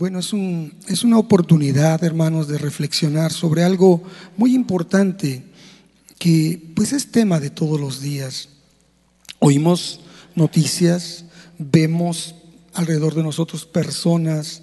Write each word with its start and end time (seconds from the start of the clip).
Bueno, 0.00 0.20
es, 0.20 0.32
un, 0.32 0.72
es 0.88 1.04
una 1.04 1.18
oportunidad, 1.18 2.02
hermanos, 2.02 2.48
de 2.48 2.56
reflexionar 2.56 3.34
sobre 3.34 3.64
algo 3.64 4.02
muy 4.38 4.54
importante 4.54 5.44
que 6.18 6.72
pues 6.74 6.94
es 6.94 7.12
tema 7.12 7.38
de 7.38 7.50
todos 7.50 7.78
los 7.78 8.00
días. 8.00 8.48
Oímos 9.40 10.00
noticias, 10.34 11.26
vemos 11.58 12.34
alrededor 12.72 13.14
de 13.14 13.22
nosotros 13.22 13.66
personas 13.66 14.62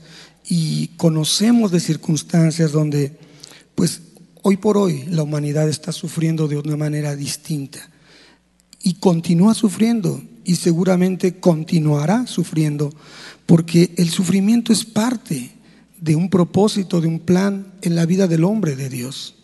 y 0.49 0.87
conocemos 0.97 1.69
de 1.69 1.81
circunstancias 1.81 2.71
donde 2.71 3.19
pues 3.75 4.01
hoy 4.41 4.57
por 4.57 4.75
hoy 4.75 5.03
la 5.03 5.21
humanidad 5.21 5.69
está 5.69 5.91
sufriendo 5.91 6.47
de 6.47 6.57
una 6.57 6.77
manera 6.77 7.15
distinta 7.15 7.91
y 8.81 8.95
continúa 8.95 9.53
sufriendo 9.53 10.19
y 10.47 10.55
seguramente 10.55 11.39
continuará 11.39 12.25
sufriendo, 12.25 12.89
porque 13.45 13.93
el 13.97 14.09
sufrimiento 14.09 14.71
es 14.71 14.85
parte 14.85 15.51
de 15.99 16.15
un 16.15 16.29
propósito, 16.29 17.01
de 17.01 17.07
un 17.07 17.19
plan 17.19 17.73
en 17.81 17.95
la 17.95 18.05
vida 18.05 18.27
del 18.27 18.45
hombre 18.45 18.77
de 18.77 18.87
Dios. 18.87 19.35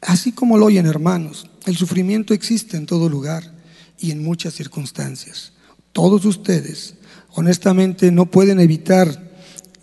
Así 0.00 0.32
como 0.32 0.56
lo 0.56 0.66
oyen 0.66 0.86
hermanos, 0.86 1.46
el 1.66 1.76
sufrimiento 1.76 2.32
existe 2.32 2.78
en 2.78 2.86
todo 2.86 3.10
lugar 3.10 3.54
y 3.98 4.12
en 4.12 4.24
muchas 4.24 4.54
circunstancias. 4.54 5.52
Todos 5.92 6.24
ustedes, 6.24 6.94
honestamente, 7.34 8.10
no 8.10 8.30
pueden 8.30 8.58
evitar 8.58 9.30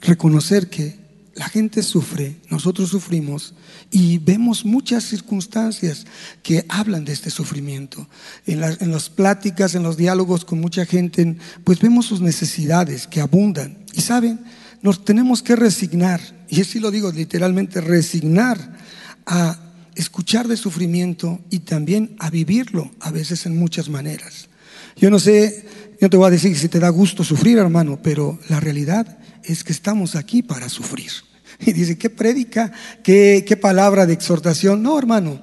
reconocer 0.01 0.71
que 0.71 1.02
la 1.35 1.49
gente 1.49 1.81
sufre, 1.81 2.35
nosotros 2.49 2.89
sufrimos 2.89 3.55
y 3.89 4.19
vemos 4.19 4.65
muchas 4.65 5.03
circunstancias 5.03 6.05
que 6.43 6.65
hablan 6.69 7.05
de 7.05 7.13
este 7.13 7.31
sufrimiento. 7.31 8.07
En, 8.45 8.59
las 8.59 9.09
pláticas, 9.09 9.73
en 9.73 9.83
los 9.83 9.97
diálogos 9.97 10.45
con 10.45 10.59
mucha 10.59 10.85
gente, 10.85 11.37
pues 11.63 11.79
vemos 11.79 12.05
sus 12.05 12.21
necesidades 12.21 13.07
que 13.07 13.21
abundan. 13.21 13.79
Y 13.93 14.01
saben, 14.01 14.41
nos 14.81 15.05
tenemos 15.05 15.41
que 15.41 15.55
resignar, 15.55 16.21
y 16.49 16.61
así 16.61 16.79
lo 16.79 16.91
digo 16.91 17.11
literalmente, 17.11 17.81
resignar 17.81 18.77
a 19.25 19.57
escuchar 19.95 20.47
de 20.47 20.57
sufrimiento 20.57 21.40
y 21.49 21.59
también 21.59 22.15
a 22.20 22.29
vivirlo, 22.29 22.91
a 22.99 23.12
veces 23.12 23.45
en 23.45 23.57
muchas 23.57 23.90
maneras. 23.90 24.49
Yo 24.96 25.10
no 25.10 25.20
sé, 25.20 25.66
yo 25.99 26.10
te 26.10 26.18
voy 26.18 26.27
a 26.27 26.32
decir 26.32 26.58
si 26.58 26.70
te 26.70 26.80
da 26.80 26.90
gusto 26.90 27.24
sufrir, 27.24 27.58
hermano, 27.58 27.99
pero 28.02 28.40
la 28.49 28.60
realidad 28.60 29.18
es 29.44 29.63
que 29.63 29.72
estamos 29.74 30.16
aquí 30.16 30.41
para 30.41 30.70
sufrir. 30.70 31.12
Y 31.60 31.72
dice, 31.72 31.98
¿qué 31.98 32.10
prédica? 32.10 32.72
¿Qué, 33.04 33.58
palabra 33.62 34.05
de 34.05 34.14
exhortación? 34.14 34.84
No, 34.84 34.98
hermano, 34.98 35.40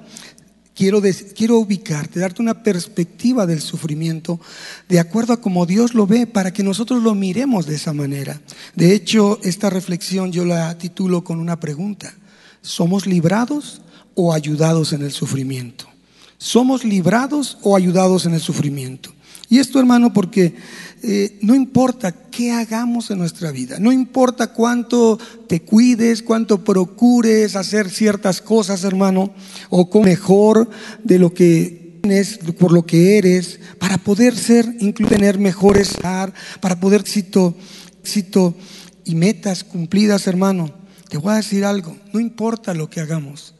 quiero, 0.75 1.01
quiero 1.35 1.57
ubicarte, 1.57 2.19
darte 2.19 2.41
una 2.41 2.63
perspectiva 2.63 3.45
del 3.45 3.61
sufrimiento 3.61 4.39
de 4.87 4.99
acuerdo 4.99 5.33
a 5.33 5.41
como 5.41 5.65
Dios 5.65 5.93
lo 5.93 6.05
ve, 6.05 6.27
para 6.27 6.51
que 6.51 6.63
nosotros 6.63 7.01
lo 7.01 7.15
miremos 7.15 7.65
de 7.65 7.75
esa 7.75 7.93
manera. 7.93 8.41
De 8.75 8.93
hecho, 8.93 9.39
esta 9.43 9.69
reflexión 9.69 10.31
yo 10.31 10.45
la 10.45 10.77
titulo 10.77 11.23
con 11.23 11.39
una 11.39 11.59
pregunta. 11.59 12.13
¿Somos 12.61 13.07
librados 13.07 13.81
o 14.13 14.33
ayudados 14.33 14.93
en 14.93 15.01
el 15.01 15.11
sufrimiento? 15.11 15.87
¿Somos 16.37 16.83
librados 16.83 17.57
o 17.61 17.75
ayudados 17.75 18.25
en 18.25 18.33
el 18.33 18.41
sufrimiento? 18.41 19.13
Y 19.51 19.59
esto, 19.59 19.79
hermano, 19.79 20.13
porque 20.13 20.55
eh, 21.03 21.37
no 21.41 21.55
importa 21.55 22.13
qué 22.13 22.53
hagamos 22.53 23.11
en 23.11 23.17
nuestra 23.17 23.51
vida, 23.51 23.79
no 23.81 23.91
importa 23.91 24.53
cuánto 24.53 25.19
te 25.49 25.61
cuides, 25.63 26.23
cuánto 26.23 26.63
procures 26.63 27.57
hacer 27.57 27.89
ciertas 27.89 28.39
cosas, 28.39 28.85
hermano, 28.85 29.33
o 29.69 29.89
con 29.89 30.03
mejor 30.03 30.69
de 31.03 31.19
lo 31.19 31.33
que 31.33 31.99
tienes, 32.01 32.37
por 32.37 32.71
lo 32.71 32.85
que 32.85 33.17
eres, 33.17 33.59
para 33.77 33.97
poder 33.97 34.37
ser, 34.37 34.73
incluso 34.79 35.13
tener 35.15 35.37
mejores, 35.37 35.97
para 36.61 36.79
poder 36.79 37.01
éxito, 37.01 37.53
éxito 38.01 38.55
y 39.03 39.15
metas 39.15 39.65
cumplidas, 39.65 40.27
hermano. 40.27 40.73
Te 41.09 41.17
voy 41.17 41.33
a 41.33 41.35
decir 41.35 41.65
algo, 41.65 41.97
no 42.13 42.21
importa 42.21 42.73
lo 42.73 42.89
que 42.89 43.01
hagamos. 43.01 43.53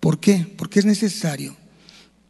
¿Por 0.00 0.18
qué? 0.18 0.50
Porque 0.56 0.78
es 0.78 0.86
necesario 0.86 1.54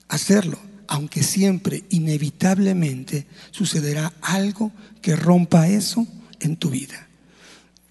hacerlo 0.09 0.66
aunque 0.89 1.23
siempre, 1.23 1.85
inevitablemente, 1.91 3.27
sucederá 3.51 4.13
algo 4.21 4.73
que 5.03 5.17
rompa 5.17 5.69
eso 5.69 6.07
en 6.41 6.57
tu 6.57 6.71
vida. 6.71 7.09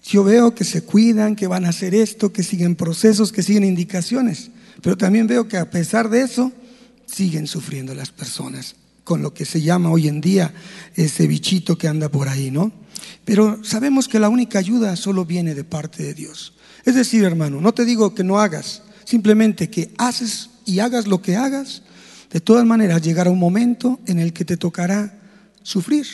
Yo 0.04 0.22
veo 0.22 0.54
que 0.54 0.64
se 0.64 0.82
cuidan, 0.82 1.34
que 1.34 1.46
van 1.46 1.64
a 1.64 1.70
hacer 1.70 1.94
esto, 1.94 2.32
que 2.32 2.42
siguen 2.42 2.76
procesos, 2.76 3.32
que 3.32 3.42
siguen 3.42 3.64
indicaciones, 3.64 4.50
pero 4.82 4.96
también 4.96 5.26
veo 5.26 5.48
que 5.48 5.56
a 5.56 5.70
pesar 5.70 6.08
de 6.08 6.22
eso, 6.22 6.52
siguen 7.06 7.46
sufriendo 7.46 7.94
las 7.94 8.10
personas 8.10 8.76
con 9.04 9.22
lo 9.22 9.32
que 9.32 9.44
se 9.44 9.62
llama 9.62 9.90
hoy 9.90 10.08
en 10.08 10.20
día 10.20 10.52
ese 10.96 11.26
bichito 11.26 11.78
que 11.78 11.88
anda 11.88 12.08
por 12.08 12.28
ahí, 12.28 12.50
¿no? 12.50 12.72
Pero 13.24 13.62
sabemos 13.64 14.08
que 14.08 14.18
la 14.18 14.28
única 14.28 14.58
ayuda 14.58 14.96
solo 14.96 15.24
viene 15.24 15.54
de 15.54 15.64
parte 15.64 16.02
de 16.02 16.14
Dios. 16.14 16.54
Es 16.84 16.94
decir, 16.94 17.24
hermano, 17.24 17.60
no 17.60 17.72
te 17.72 17.84
digo 17.84 18.14
que 18.14 18.24
no 18.24 18.40
hagas, 18.40 18.82
simplemente 19.04 19.70
que 19.70 19.92
haces 19.98 20.50
y 20.64 20.80
hagas 20.80 21.06
lo 21.06 21.22
que 21.22 21.36
hagas, 21.36 21.82
de 22.36 22.40
todas 22.40 22.66
maneras, 22.66 23.00
llegará 23.00 23.30
un 23.30 23.38
momento 23.38 23.98
en 24.04 24.18
el 24.18 24.34
que 24.34 24.44
te 24.44 24.58
tocará 24.58 25.18
sufrir, 25.62 26.06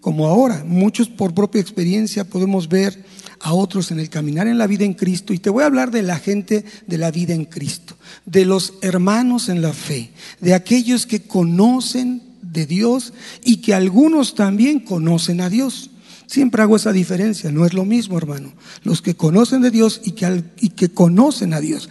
como 0.00 0.26
ahora. 0.26 0.64
Muchos 0.66 1.06
por 1.06 1.34
propia 1.34 1.60
experiencia 1.60 2.24
podemos 2.24 2.70
ver 2.70 3.04
a 3.40 3.52
otros 3.52 3.90
en 3.90 4.00
el 4.00 4.08
caminar 4.08 4.46
en 4.46 4.56
la 4.56 4.66
vida 4.66 4.86
en 4.86 4.94
Cristo. 4.94 5.34
Y 5.34 5.38
te 5.38 5.50
voy 5.50 5.64
a 5.64 5.66
hablar 5.66 5.90
de 5.90 6.02
la 6.02 6.18
gente 6.18 6.64
de 6.86 6.96
la 6.96 7.10
vida 7.10 7.34
en 7.34 7.44
Cristo, 7.44 7.94
de 8.24 8.46
los 8.46 8.72
hermanos 8.80 9.50
en 9.50 9.60
la 9.60 9.74
fe, 9.74 10.12
de 10.40 10.54
aquellos 10.54 11.04
que 11.04 11.24
conocen 11.24 12.22
de 12.40 12.64
Dios 12.64 13.12
y 13.44 13.58
que 13.58 13.74
algunos 13.74 14.34
también 14.34 14.80
conocen 14.80 15.42
a 15.42 15.50
Dios. 15.50 15.90
Siempre 16.26 16.62
hago 16.62 16.76
esa 16.76 16.92
diferencia, 16.92 17.52
no 17.52 17.66
es 17.66 17.74
lo 17.74 17.84
mismo, 17.84 18.16
hermano. 18.16 18.54
Los 18.82 19.02
que 19.02 19.14
conocen 19.14 19.60
de 19.60 19.70
Dios 19.70 20.00
y 20.04 20.12
que, 20.12 20.42
y 20.58 20.70
que 20.70 20.88
conocen 20.88 21.52
a 21.52 21.60
Dios. 21.60 21.90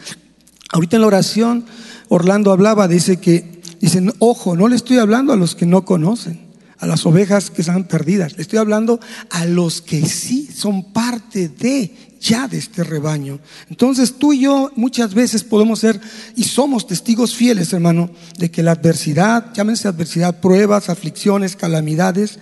Ahorita 0.74 0.96
en 0.96 1.02
la 1.02 1.08
oración, 1.08 1.66
Orlando 2.10 2.52
hablaba, 2.52 2.88
dice 2.88 3.18
que 3.18 3.55
Dicen, 3.80 4.14
ojo, 4.20 4.56
no 4.56 4.68
le 4.68 4.76
estoy 4.76 4.98
hablando 4.98 5.34
a 5.34 5.36
los 5.36 5.56
que 5.56 5.66
no 5.66 5.86
conocen, 5.86 6.46
a 6.78 6.86
las 6.86 7.06
ovejas 7.06 7.50
que 7.50 7.62
están 7.62 7.86
perdidas, 7.86 8.36
le 8.36 8.42
estoy 8.42 8.60
hablando 8.60 9.00
a 9.30 9.46
los 9.46 9.82
que 9.82 10.06
sí 10.06 10.50
son 10.54 10.92
parte 10.92 11.48
de 11.50 11.94
ya 12.20 12.48
de 12.48 12.58
este 12.58 12.84
rebaño. 12.84 13.40
Entonces 13.70 14.16
tú 14.18 14.34
y 14.34 14.40
yo 14.42 14.72
muchas 14.76 15.14
veces 15.14 15.44
podemos 15.44 15.80
ser 15.80 16.00
y 16.36 16.44
somos 16.44 16.88
testigos 16.88 17.36
fieles, 17.36 17.72
hermano, 17.72 18.10
de 18.38 18.50
que 18.50 18.64
la 18.64 18.72
adversidad, 18.72 19.54
llámense 19.54 19.88
adversidad, 19.88 20.40
pruebas, 20.42 20.90
aflicciones, 20.90 21.56
calamidades, 21.56 22.40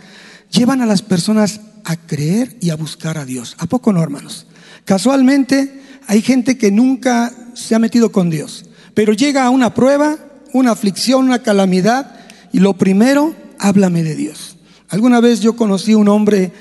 llevan 0.51 0.81
a 0.81 0.85
las 0.85 1.01
personas 1.01 1.59
a 1.83 1.97
creer 1.97 2.55
y 2.61 2.69
a 2.69 2.75
buscar 2.75 3.17
a 3.17 3.25
Dios. 3.25 3.55
¿A 3.59 3.65
poco 3.67 3.91
no, 3.91 4.01
hermanos? 4.01 4.45
Casualmente 4.85 5.81
hay 6.07 6.21
gente 6.21 6.57
que 6.57 6.71
nunca 6.71 7.33
se 7.53 7.75
ha 7.75 7.79
metido 7.79 8.11
con 8.11 8.29
Dios, 8.29 8.65
pero 8.94 9.13
llega 9.13 9.45
a 9.45 9.50
una 9.50 9.73
prueba 9.73 10.17
una 10.53 10.71
aflicción, 10.71 11.25
una 11.25 11.43
calamidad, 11.43 12.15
y 12.51 12.59
lo 12.59 12.73
primero, 12.73 13.35
háblame 13.59 14.03
de 14.03 14.15
Dios. 14.15 14.57
Alguna 14.89 15.19
vez 15.19 15.41
yo 15.41 15.55
conocí 15.55 15.95
un 15.95 16.07
hombre 16.07 16.51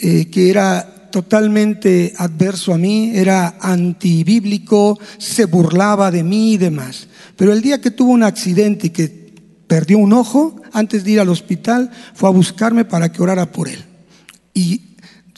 eh, 0.00 0.28
que 0.30 0.50
era 0.50 1.10
totalmente 1.10 2.14
adverso 2.16 2.74
a 2.74 2.78
mí, 2.78 3.12
era 3.14 3.56
antibíblico, 3.60 4.98
se 5.18 5.44
burlaba 5.44 6.10
de 6.10 6.22
mí 6.22 6.54
y 6.54 6.58
demás. 6.58 7.08
Pero 7.36 7.52
el 7.52 7.62
día 7.62 7.80
que 7.80 7.90
tuvo 7.90 8.12
un 8.12 8.22
accidente 8.22 8.88
y 8.88 8.90
que 8.90 9.34
perdió 9.66 9.98
un 9.98 10.12
ojo, 10.12 10.60
antes 10.72 11.04
de 11.04 11.12
ir 11.12 11.20
al 11.20 11.28
hospital, 11.28 11.90
fue 12.14 12.28
a 12.28 12.32
buscarme 12.32 12.84
para 12.84 13.12
que 13.12 13.22
orara 13.22 13.52
por 13.52 13.68
él. 13.68 13.84
Y 14.54 14.82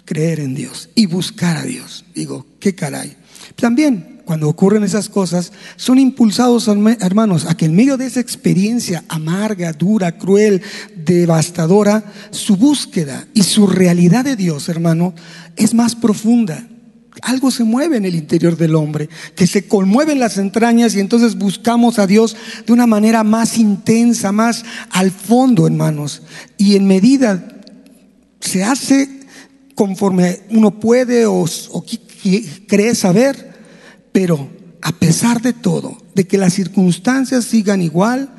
creer 0.04 0.40
en 0.40 0.54
Dios 0.54 0.88
y 0.94 1.06
buscar 1.06 1.56
a 1.56 1.62
Dios. 1.62 2.04
Digo, 2.14 2.46
qué 2.60 2.74
caray. 2.74 3.16
También 3.56 4.17
cuando 4.28 4.46
ocurren 4.46 4.84
esas 4.84 5.08
cosas, 5.08 5.54
son 5.76 5.98
impulsados, 5.98 6.68
hermanos, 6.68 7.46
a 7.46 7.56
que 7.56 7.64
en 7.64 7.74
medio 7.74 7.96
de 7.96 8.04
esa 8.04 8.20
experiencia 8.20 9.02
amarga, 9.08 9.72
dura, 9.72 10.18
cruel, 10.18 10.60
devastadora, 10.94 12.04
su 12.30 12.58
búsqueda 12.58 13.26
y 13.32 13.44
su 13.44 13.66
realidad 13.66 14.26
de 14.26 14.36
Dios, 14.36 14.68
hermano, 14.68 15.14
es 15.56 15.72
más 15.72 15.94
profunda. 15.94 16.68
Algo 17.22 17.50
se 17.50 17.64
mueve 17.64 17.96
en 17.96 18.04
el 18.04 18.16
interior 18.16 18.58
del 18.58 18.74
hombre, 18.74 19.08
que 19.34 19.46
se 19.46 19.66
conmueven 19.66 20.20
las 20.20 20.36
entrañas 20.36 20.94
y 20.94 21.00
entonces 21.00 21.36
buscamos 21.36 21.98
a 21.98 22.06
Dios 22.06 22.36
de 22.66 22.74
una 22.74 22.86
manera 22.86 23.24
más 23.24 23.56
intensa, 23.56 24.30
más 24.30 24.62
al 24.90 25.10
fondo, 25.10 25.66
hermanos. 25.66 26.20
Y 26.58 26.76
en 26.76 26.86
medida 26.86 27.62
se 28.40 28.62
hace 28.62 29.08
conforme 29.74 30.40
uno 30.50 30.78
puede 30.80 31.24
o, 31.24 31.46
cree 32.66 32.94
saber, 32.94 33.48
pero 34.18 34.50
a 34.82 34.90
pesar 34.90 35.40
de 35.40 35.52
todo, 35.52 35.96
de 36.16 36.26
que 36.26 36.38
las 36.38 36.52
circunstancias 36.52 37.44
sigan 37.44 37.80
igual, 37.80 38.34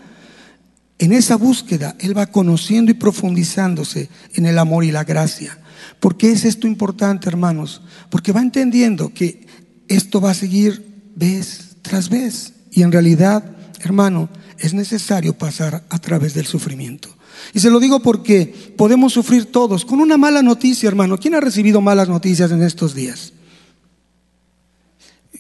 en 0.98 1.14
esa 1.14 1.38
búsqueda 1.38 1.96
Él 2.02 2.18
va 2.18 2.26
conociendo 2.26 2.92
y 2.92 2.96
profundizándose 2.96 4.10
en 4.34 4.46
el 4.46 4.60
amor 4.60 4.84
y 4.84 4.92
la 4.92 5.06
gracia. 5.06 5.58
¿Por 6.02 6.18
qué 6.18 6.34
es 6.34 6.44
esto 6.44 6.68
importante, 6.68 7.30
hermanos? 7.30 7.82
Porque 8.10 8.34
va 8.34 8.42
entendiendo 8.42 9.14
que 9.14 9.48
esto 9.88 10.20
va 10.20 10.32
a 10.32 10.34
seguir 10.34 10.86
vez 11.16 11.78
tras 11.82 12.10
vez. 12.10 12.52
Y 12.72 12.82
en 12.82 12.92
realidad, 12.92 13.50
hermano, 13.80 14.28
es 14.58 14.74
necesario 14.74 15.38
pasar 15.38 15.86
a 15.90 16.00
través 16.00 16.34
del 16.34 16.46
sufrimiento. 16.46 17.08
Y 17.54 17.62
se 17.62 17.70
lo 17.70 17.80
digo 17.80 18.02
porque 18.02 18.74
podemos 18.76 19.14
sufrir 19.14 19.46
todos 19.46 19.86
con 19.86 20.02
una 20.02 20.18
mala 20.18 20.42
noticia, 20.42 20.90
hermano. 20.90 21.18
¿Quién 21.18 21.36
ha 21.36 21.40
recibido 21.40 21.80
malas 21.80 22.10
noticias 22.10 22.52
en 22.52 22.64
estos 22.64 22.94
días? 22.94 23.32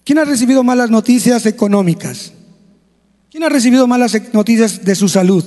¿Quién 0.09 0.17
ha 0.17 0.25
recibido 0.25 0.63
malas 0.63 0.89
noticias 0.89 1.45
económicas? 1.45 2.33
¿Quién 3.29 3.43
ha 3.43 3.49
recibido 3.49 3.85
malas 3.85 4.19
noticias 4.33 4.83
de 4.83 4.95
su 4.95 5.07
salud? 5.07 5.45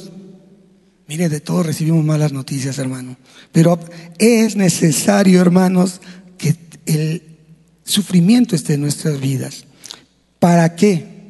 Mire, 1.08 1.28
de 1.28 1.40
todos 1.40 1.66
recibimos 1.66 2.04
malas 2.04 2.32
noticias, 2.32 2.78
hermano. 2.78 3.16
Pero 3.50 3.80
es 4.20 4.54
necesario, 4.54 5.40
hermanos, 5.40 6.00
que 6.38 6.54
el 6.86 7.22
sufrimiento 7.82 8.54
esté 8.54 8.74
en 8.74 8.82
nuestras 8.82 9.18
vidas. 9.18 9.64
¿Para 10.38 10.76
qué? 10.76 11.21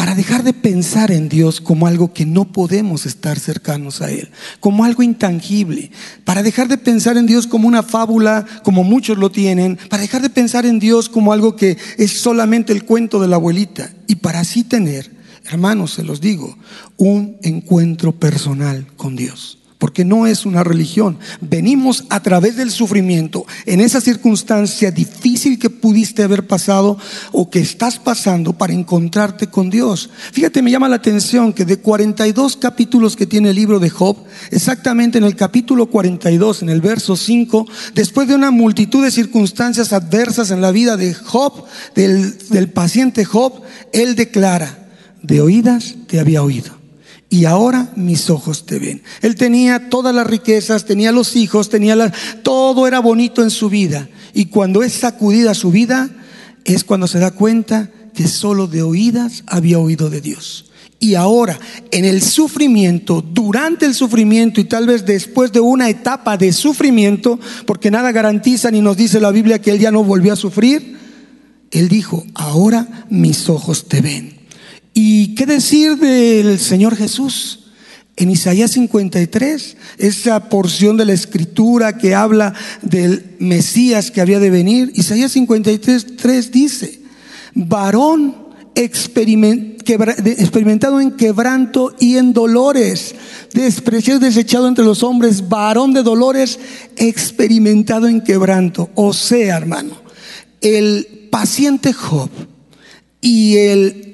Para 0.00 0.14
dejar 0.14 0.44
de 0.44 0.54
pensar 0.54 1.10
en 1.10 1.28
Dios 1.28 1.60
como 1.60 1.86
algo 1.86 2.14
que 2.14 2.24
no 2.24 2.50
podemos 2.52 3.04
estar 3.04 3.38
cercanos 3.38 4.00
a 4.00 4.10
Él, 4.10 4.30
como 4.58 4.86
algo 4.86 5.02
intangible, 5.02 5.90
para 6.24 6.42
dejar 6.42 6.68
de 6.68 6.78
pensar 6.78 7.18
en 7.18 7.26
Dios 7.26 7.46
como 7.46 7.68
una 7.68 7.82
fábula, 7.82 8.46
como 8.64 8.82
muchos 8.82 9.18
lo 9.18 9.30
tienen, 9.30 9.78
para 9.90 10.00
dejar 10.00 10.22
de 10.22 10.30
pensar 10.30 10.64
en 10.64 10.78
Dios 10.78 11.10
como 11.10 11.34
algo 11.34 11.54
que 11.54 11.76
es 11.98 12.12
solamente 12.12 12.72
el 12.72 12.86
cuento 12.86 13.20
de 13.20 13.28
la 13.28 13.36
abuelita, 13.36 13.92
y 14.06 14.14
para 14.14 14.40
así 14.40 14.64
tener, 14.64 15.14
hermanos, 15.44 15.92
se 15.92 16.02
los 16.02 16.22
digo, 16.22 16.56
un 16.96 17.36
encuentro 17.42 18.12
personal 18.12 18.86
con 18.96 19.16
Dios 19.16 19.59
porque 19.80 20.04
no 20.04 20.26
es 20.26 20.44
una 20.44 20.62
religión. 20.62 21.18
Venimos 21.40 22.04
a 22.10 22.22
través 22.22 22.54
del 22.54 22.70
sufrimiento, 22.70 23.46
en 23.64 23.80
esa 23.80 24.00
circunstancia 24.00 24.90
difícil 24.90 25.58
que 25.58 25.70
pudiste 25.70 26.22
haber 26.22 26.46
pasado 26.46 26.98
o 27.32 27.48
que 27.50 27.60
estás 27.60 27.98
pasando 27.98 28.52
para 28.52 28.74
encontrarte 28.74 29.48
con 29.48 29.70
Dios. 29.70 30.10
Fíjate, 30.32 30.60
me 30.60 30.70
llama 30.70 30.90
la 30.90 30.96
atención 30.96 31.54
que 31.54 31.64
de 31.64 31.78
42 31.78 32.58
capítulos 32.58 33.16
que 33.16 33.26
tiene 33.26 33.50
el 33.50 33.56
libro 33.56 33.80
de 33.80 33.88
Job, 33.88 34.18
exactamente 34.50 35.16
en 35.16 35.24
el 35.24 35.34
capítulo 35.34 35.86
42, 35.86 36.60
en 36.60 36.68
el 36.68 36.82
verso 36.82 37.16
5, 37.16 37.66
después 37.94 38.28
de 38.28 38.34
una 38.34 38.50
multitud 38.50 39.02
de 39.02 39.10
circunstancias 39.10 39.94
adversas 39.94 40.50
en 40.50 40.60
la 40.60 40.72
vida 40.72 40.98
de 40.98 41.14
Job, 41.14 41.64
del, 41.94 42.36
del 42.50 42.68
paciente 42.68 43.24
Job, 43.24 43.62
él 43.94 44.14
declara, 44.14 44.76
de 45.22 45.40
oídas 45.40 45.94
te 46.06 46.20
había 46.20 46.42
oído 46.42 46.79
y 47.30 47.44
ahora 47.44 47.92
mis 47.94 48.28
ojos 48.28 48.66
te 48.66 48.80
ven. 48.80 49.02
Él 49.22 49.36
tenía 49.36 49.88
todas 49.88 50.12
las 50.12 50.26
riquezas, 50.26 50.84
tenía 50.84 51.12
los 51.12 51.36
hijos, 51.36 51.68
tenía 51.68 52.12
todo 52.42 52.88
era 52.88 52.98
bonito 52.98 53.42
en 53.42 53.50
su 53.50 53.70
vida. 53.70 54.08
Y 54.34 54.46
cuando 54.46 54.82
es 54.82 54.92
sacudida 54.92 55.54
su 55.54 55.70
vida, 55.70 56.10
es 56.64 56.82
cuando 56.82 57.06
se 57.06 57.20
da 57.20 57.30
cuenta 57.30 57.90
que 58.14 58.26
solo 58.26 58.66
de 58.66 58.82
oídas 58.82 59.44
había 59.46 59.78
oído 59.78 60.10
de 60.10 60.20
Dios. 60.20 60.66
Y 60.98 61.14
ahora, 61.14 61.58
en 61.92 62.04
el 62.04 62.20
sufrimiento, 62.20 63.22
durante 63.22 63.86
el 63.86 63.94
sufrimiento 63.94 64.60
y 64.60 64.64
tal 64.64 64.86
vez 64.86 65.06
después 65.06 65.52
de 65.52 65.60
una 65.60 65.88
etapa 65.88 66.36
de 66.36 66.52
sufrimiento, 66.52 67.38
porque 67.64 67.92
nada 67.92 68.12
garantiza 68.12 68.70
ni 68.70 68.82
nos 68.82 68.96
dice 68.96 69.20
la 69.20 69.30
Biblia 69.30 69.60
que 69.60 69.70
él 69.70 69.78
ya 69.78 69.92
no 69.92 70.02
volvió 70.02 70.32
a 70.32 70.36
sufrir, 70.36 70.98
él 71.70 71.88
dijo, 71.88 72.26
ahora 72.34 73.06
mis 73.08 73.48
ojos 73.48 73.86
te 73.86 74.00
ven. 74.00 74.39
¿Y 74.94 75.34
qué 75.34 75.46
decir 75.46 75.96
del 75.96 76.58
Señor 76.58 76.96
Jesús? 76.96 77.58
En 78.16 78.30
Isaías 78.30 78.72
53, 78.72 79.76
esa 79.98 80.48
porción 80.48 80.96
de 80.96 81.06
la 81.06 81.14
escritura 81.14 81.96
que 81.96 82.14
habla 82.14 82.54
del 82.82 83.36
Mesías 83.38 84.10
que 84.10 84.20
había 84.20 84.40
de 84.40 84.50
venir, 84.50 84.92
Isaías 84.94 85.32
53, 85.32 86.16
3 86.16 86.52
dice, 86.52 87.00
varón 87.54 88.50
experimentado 88.74 91.00
en 91.00 91.12
quebranto 91.12 91.96
y 91.98 92.18
en 92.18 92.34
dolores, 92.34 93.14
despreciado 93.54 94.20
desechado 94.20 94.68
entre 94.68 94.84
los 94.84 95.02
hombres, 95.02 95.48
varón 95.48 95.94
de 95.94 96.02
dolores 96.02 96.58
experimentado 96.96 98.06
en 98.06 98.20
quebranto. 98.20 98.90
O 98.94 99.14
sea, 99.14 99.56
hermano, 99.56 99.94
el 100.60 101.28
paciente 101.30 101.92
Job 101.92 102.30
y 103.20 103.56
el 103.56 104.09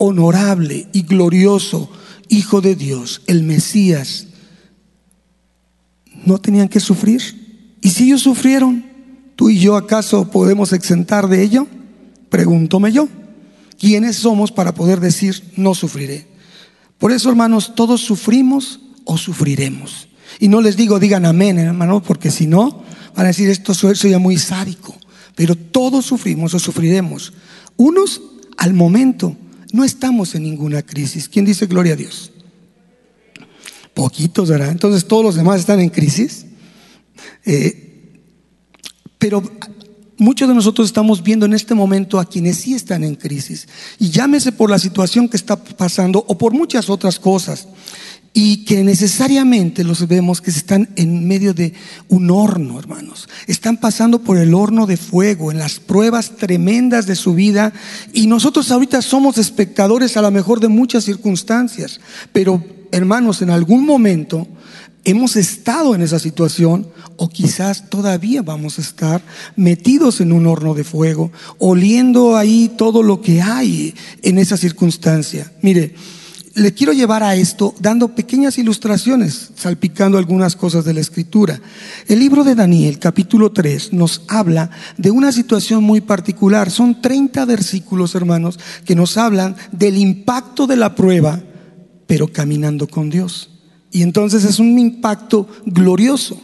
honorable 0.00 0.88
y 0.92 1.02
glorioso 1.02 1.90
Hijo 2.28 2.60
de 2.60 2.76
Dios, 2.76 3.22
el 3.26 3.42
Mesías, 3.42 4.28
no 6.24 6.38
tenían 6.38 6.68
que 6.68 6.78
sufrir. 6.78 7.76
¿Y 7.80 7.90
si 7.90 8.04
ellos 8.04 8.22
sufrieron, 8.22 8.84
tú 9.34 9.50
y 9.50 9.58
yo 9.58 9.76
acaso 9.76 10.30
podemos 10.30 10.72
exentar 10.72 11.28
de 11.28 11.42
ello? 11.42 11.66
Pregúntome 12.28 12.92
yo. 12.92 13.08
¿Quiénes 13.78 14.16
somos 14.16 14.52
para 14.52 14.74
poder 14.74 15.00
decir 15.00 15.42
no 15.56 15.74
sufriré? 15.74 16.28
Por 16.98 17.10
eso, 17.10 17.30
hermanos, 17.30 17.74
todos 17.74 18.00
sufrimos 18.00 18.78
o 19.04 19.18
sufriremos. 19.18 20.08
Y 20.38 20.46
no 20.46 20.60
les 20.60 20.76
digo, 20.76 21.00
digan 21.00 21.26
amén, 21.26 21.58
hermano, 21.58 22.00
porque 22.00 22.30
si 22.30 22.46
no, 22.46 22.84
van 23.16 23.26
a 23.26 23.30
decir 23.30 23.50
esto 23.50 23.74
soy 23.74 24.16
muy 24.18 24.38
sádico. 24.38 24.94
Pero 25.34 25.56
todos 25.56 26.06
sufrimos 26.06 26.54
o 26.54 26.60
sufriremos. 26.60 27.32
Unos 27.76 28.22
al 28.56 28.72
momento 28.72 29.36
no 29.72 29.84
estamos 29.84 30.34
en 30.34 30.42
ninguna 30.44 30.82
crisis. 30.82 31.28
¿Quién 31.28 31.44
dice 31.44 31.66
gloria 31.66 31.94
a 31.94 31.96
Dios? 31.96 32.32
Poquitos, 33.94 34.48
¿verdad? 34.48 34.70
Entonces 34.70 35.06
todos 35.06 35.24
los 35.24 35.34
demás 35.34 35.60
están 35.60 35.80
en 35.80 35.90
crisis. 35.90 36.46
Eh, 37.44 38.12
pero 39.18 39.42
muchos 40.16 40.48
de 40.48 40.54
nosotros 40.54 40.88
estamos 40.88 41.22
viendo 41.22 41.46
en 41.46 41.54
este 41.54 41.74
momento 41.74 42.18
a 42.18 42.24
quienes 42.24 42.56
sí 42.58 42.74
están 42.74 43.04
en 43.04 43.14
crisis. 43.14 43.68
Y 43.98 44.10
llámese 44.10 44.52
por 44.52 44.70
la 44.70 44.78
situación 44.78 45.28
que 45.28 45.36
está 45.36 45.56
pasando 45.56 46.24
o 46.26 46.38
por 46.38 46.52
muchas 46.52 46.88
otras 46.88 47.18
cosas 47.18 47.68
y 48.32 48.64
que 48.64 48.84
necesariamente 48.84 49.82
los 49.82 50.06
vemos 50.06 50.40
que 50.40 50.50
están 50.50 50.88
en 50.94 51.26
medio 51.26 51.52
de 51.52 51.74
un 52.08 52.30
horno, 52.30 52.78
hermanos. 52.78 53.28
Están 53.46 53.78
pasando 53.78 54.20
por 54.20 54.38
el 54.38 54.54
horno 54.54 54.86
de 54.86 54.96
fuego, 54.96 55.50
en 55.50 55.58
las 55.58 55.80
pruebas 55.80 56.36
tremendas 56.36 57.06
de 57.06 57.16
su 57.16 57.34
vida 57.34 57.72
y 58.12 58.28
nosotros 58.28 58.70
ahorita 58.70 59.02
somos 59.02 59.36
espectadores 59.38 60.16
a 60.16 60.22
lo 60.22 60.30
mejor 60.30 60.60
de 60.60 60.68
muchas 60.68 61.04
circunstancias, 61.04 62.00
pero 62.32 62.64
hermanos, 62.92 63.42
en 63.42 63.50
algún 63.50 63.84
momento 63.84 64.46
hemos 65.04 65.36
estado 65.36 65.94
en 65.94 66.02
esa 66.02 66.18
situación 66.18 66.86
o 67.16 67.28
quizás 67.28 67.88
todavía 67.90 68.42
vamos 68.42 68.78
a 68.78 68.82
estar 68.82 69.22
metidos 69.56 70.20
en 70.20 70.32
un 70.32 70.46
horno 70.46 70.74
de 70.74 70.84
fuego, 70.84 71.32
oliendo 71.58 72.36
ahí 72.36 72.70
todo 72.76 73.02
lo 73.02 73.20
que 73.20 73.42
hay 73.42 73.94
en 74.22 74.38
esa 74.38 74.56
circunstancia. 74.56 75.52
Mire, 75.62 75.94
le 76.54 76.74
quiero 76.74 76.92
llevar 76.92 77.22
a 77.22 77.36
esto 77.36 77.74
dando 77.78 78.14
pequeñas 78.14 78.58
ilustraciones, 78.58 79.50
salpicando 79.54 80.18
algunas 80.18 80.56
cosas 80.56 80.84
de 80.84 80.94
la 80.94 81.00
escritura. 81.00 81.60
El 82.08 82.18
libro 82.18 82.42
de 82.42 82.54
Daniel, 82.54 82.98
capítulo 82.98 83.52
3, 83.52 83.92
nos 83.92 84.22
habla 84.28 84.70
de 84.96 85.10
una 85.10 85.30
situación 85.32 85.84
muy 85.84 86.00
particular. 86.00 86.70
Son 86.70 87.00
30 87.00 87.44
versículos, 87.44 88.14
hermanos, 88.14 88.58
que 88.84 88.96
nos 88.96 89.16
hablan 89.16 89.56
del 89.70 89.96
impacto 89.96 90.66
de 90.66 90.76
la 90.76 90.94
prueba, 90.94 91.40
pero 92.06 92.28
caminando 92.28 92.88
con 92.88 93.10
Dios. 93.10 93.50
Y 93.92 94.02
entonces 94.02 94.44
es 94.44 94.58
un 94.58 94.78
impacto 94.78 95.48
glorioso. 95.66 96.40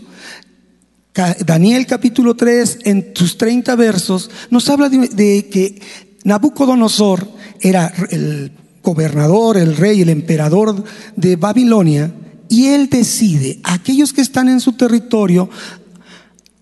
Daniel 1.44 1.86
capítulo 1.86 2.36
3, 2.36 2.78
en 2.84 3.12
sus 3.14 3.38
30 3.38 3.74
versos, 3.74 4.30
nos 4.50 4.68
habla 4.68 4.88
de, 4.88 5.08
de 5.08 5.48
que 5.48 5.80
Nabucodonosor 6.24 7.26
era 7.60 7.92
el 8.10 8.52
gobernador, 8.86 9.56
el 9.56 9.76
rey, 9.76 10.00
el 10.00 10.08
emperador 10.08 10.84
de 11.16 11.34
Babilonia, 11.34 12.14
y 12.48 12.68
él 12.68 12.88
decide 12.88 13.58
a 13.64 13.74
aquellos 13.74 14.12
que 14.12 14.20
están 14.20 14.48
en 14.48 14.60
su 14.60 14.74
territorio 14.74 15.50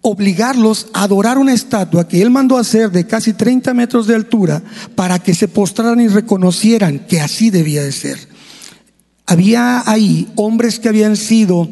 obligarlos 0.00 0.88
a 0.94 1.02
adorar 1.02 1.36
una 1.36 1.52
estatua 1.52 2.08
que 2.08 2.22
él 2.22 2.30
mandó 2.30 2.56
hacer 2.56 2.90
de 2.90 3.06
casi 3.06 3.34
30 3.34 3.74
metros 3.74 4.06
de 4.06 4.14
altura 4.14 4.62
para 4.94 5.18
que 5.18 5.34
se 5.34 5.48
postraran 5.48 6.00
y 6.00 6.08
reconocieran 6.08 7.00
que 7.00 7.20
así 7.20 7.50
debía 7.50 7.82
de 7.82 7.92
ser. 7.92 8.18
Había 9.26 9.82
ahí 9.86 10.28
hombres 10.36 10.78
que 10.78 10.88
habían 10.88 11.16
sido 11.16 11.68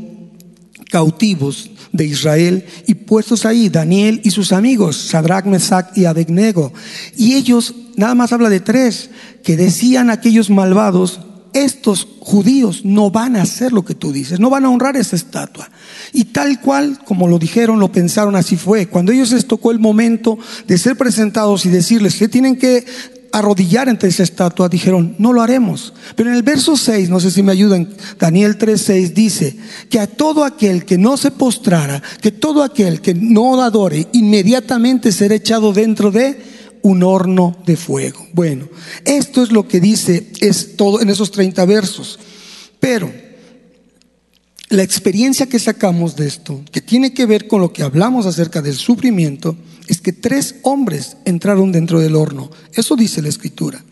cautivos 0.91 1.71
de 1.93 2.07
Israel 2.07 2.65
y 2.87 2.95
puestos 2.95 3.45
ahí 3.47 3.69
Daniel 3.69 4.21
y 4.25 4.31
sus 4.31 4.53
amigos, 4.53 4.97
Sadrach, 4.97 5.45
Mesach 5.45 5.97
y 5.97 6.07
Abednego. 6.07 6.73
Y 7.17 7.35
ellos, 7.35 7.75
nada 7.97 8.15
más 8.15 8.33
habla 8.33 8.49
de 8.49 8.61
tres, 8.61 9.11
que 9.43 9.57
decían 9.57 10.11
aquellos 10.11 10.51
malvados, 10.51 11.21
estos 11.53 12.09
judíos 12.21 12.85
no 12.85 13.11
van 13.11 13.37
a 13.37 13.43
hacer 13.43 13.73
lo 13.73 13.85
que 13.85 13.95
tú 13.95 14.13
dices, 14.13 14.41
no 14.41 14.49
van 14.49 14.65
a 14.65 14.71
honrar 14.71 14.97
esa 14.97 15.17
estatua. 15.17 15.71
Y 16.13 16.25
tal 16.27 16.61
cual, 16.61 16.99
como 17.05 17.29
lo 17.29 17.39
dijeron, 17.39 17.79
lo 17.79 17.93
pensaron, 17.93 18.37
así 18.37 18.57
fue. 18.57 18.87
Cuando 18.87 19.13
ellos 19.13 19.33
les 19.33 19.47
tocó 19.47 19.71
el 19.71 19.79
momento 19.79 20.39
de 20.67 20.79
ser 20.79 20.97
presentados 20.97 21.67
y 21.67 21.69
decirles 21.69 22.17
que 22.17 22.29
tienen 22.29 22.57
que 22.57 22.87
arrodillar 23.33 23.89
ante 23.89 24.07
esa 24.07 24.23
estatua, 24.23 24.69
dijeron, 24.69 25.17
no 25.19 25.33
lo 25.33 25.43
haremos. 25.43 25.93
Pero 26.15 26.31
en 26.31 26.37
el 26.37 26.43
verso 26.43 26.77
6, 26.77 27.09
no 27.09 27.19
sé 27.19 27.31
si 27.31 27.43
me 27.43 27.53
ayudan, 27.53 27.89
Daniel 28.19 28.59
3:6 28.59 29.13
dice 29.13 29.57
que 29.89 29.99
a 29.99 30.07
todo 30.07 30.45
aquel 30.45 30.85
que 30.85 30.99
no 30.99 31.17
se 31.17 31.31
postrara, 31.31 32.03
que 32.21 32.31
todo 32.31 32.63
aquel 32.63 33.01
que 33.01 33.15
no 33.15 33.61
adore, 33.63 34.07
inmediatamente 34.13 35.11
será 35.11 35.35
echado 35.35 35.73
dentro 35.73 36.11
de 36.11 36.39
un 36.83 37.03
horno 37.03 37.57
de 37.65 37.77
fuego. 37.77 38.27
Bueno, 38.33 38.69
esto 39.05 39.43
es 39.43 39.51
lo 39.51 39.67
que 39.67 39.81
dice 39.81 40.29
es 40.41 40.77
todo 40.77 41.01
en 41.01 41.11
esos 41.11 41.31
30 41.31 41.65
versos. 41.65 42.19
Pero 42.81 43.13
la 44.73 44.83
experiencia 44.83 45.45
que 45.47 45.59
sacamos 45.59 46.17
de 46.17 46.27
esto, 46.27 46.63
que 46.73 46.81
tiene 46.81 47.13
que 47.13 47.27
ver 47.27 47.47
con 47.47 47.61
lo 47.61 47.75
que 47.75 47.83
hablamos 47.83 48.25
acerca 48.25 48.63
del 48.63 48.75
sufrimiento, 48.75 49.55
es 49.87 50.01
que 50.01 50.15
tres 50.15 50.55
hombres 50.63 51.19
entraron 51.27 51.73
dentro 51.73 52.01
del 52.01 52.17
horno. 52.17 52.51
Eso 52.73 52.97
dice 52.97 53.21
la 53.21 53.29
escritura. 53.29 53.85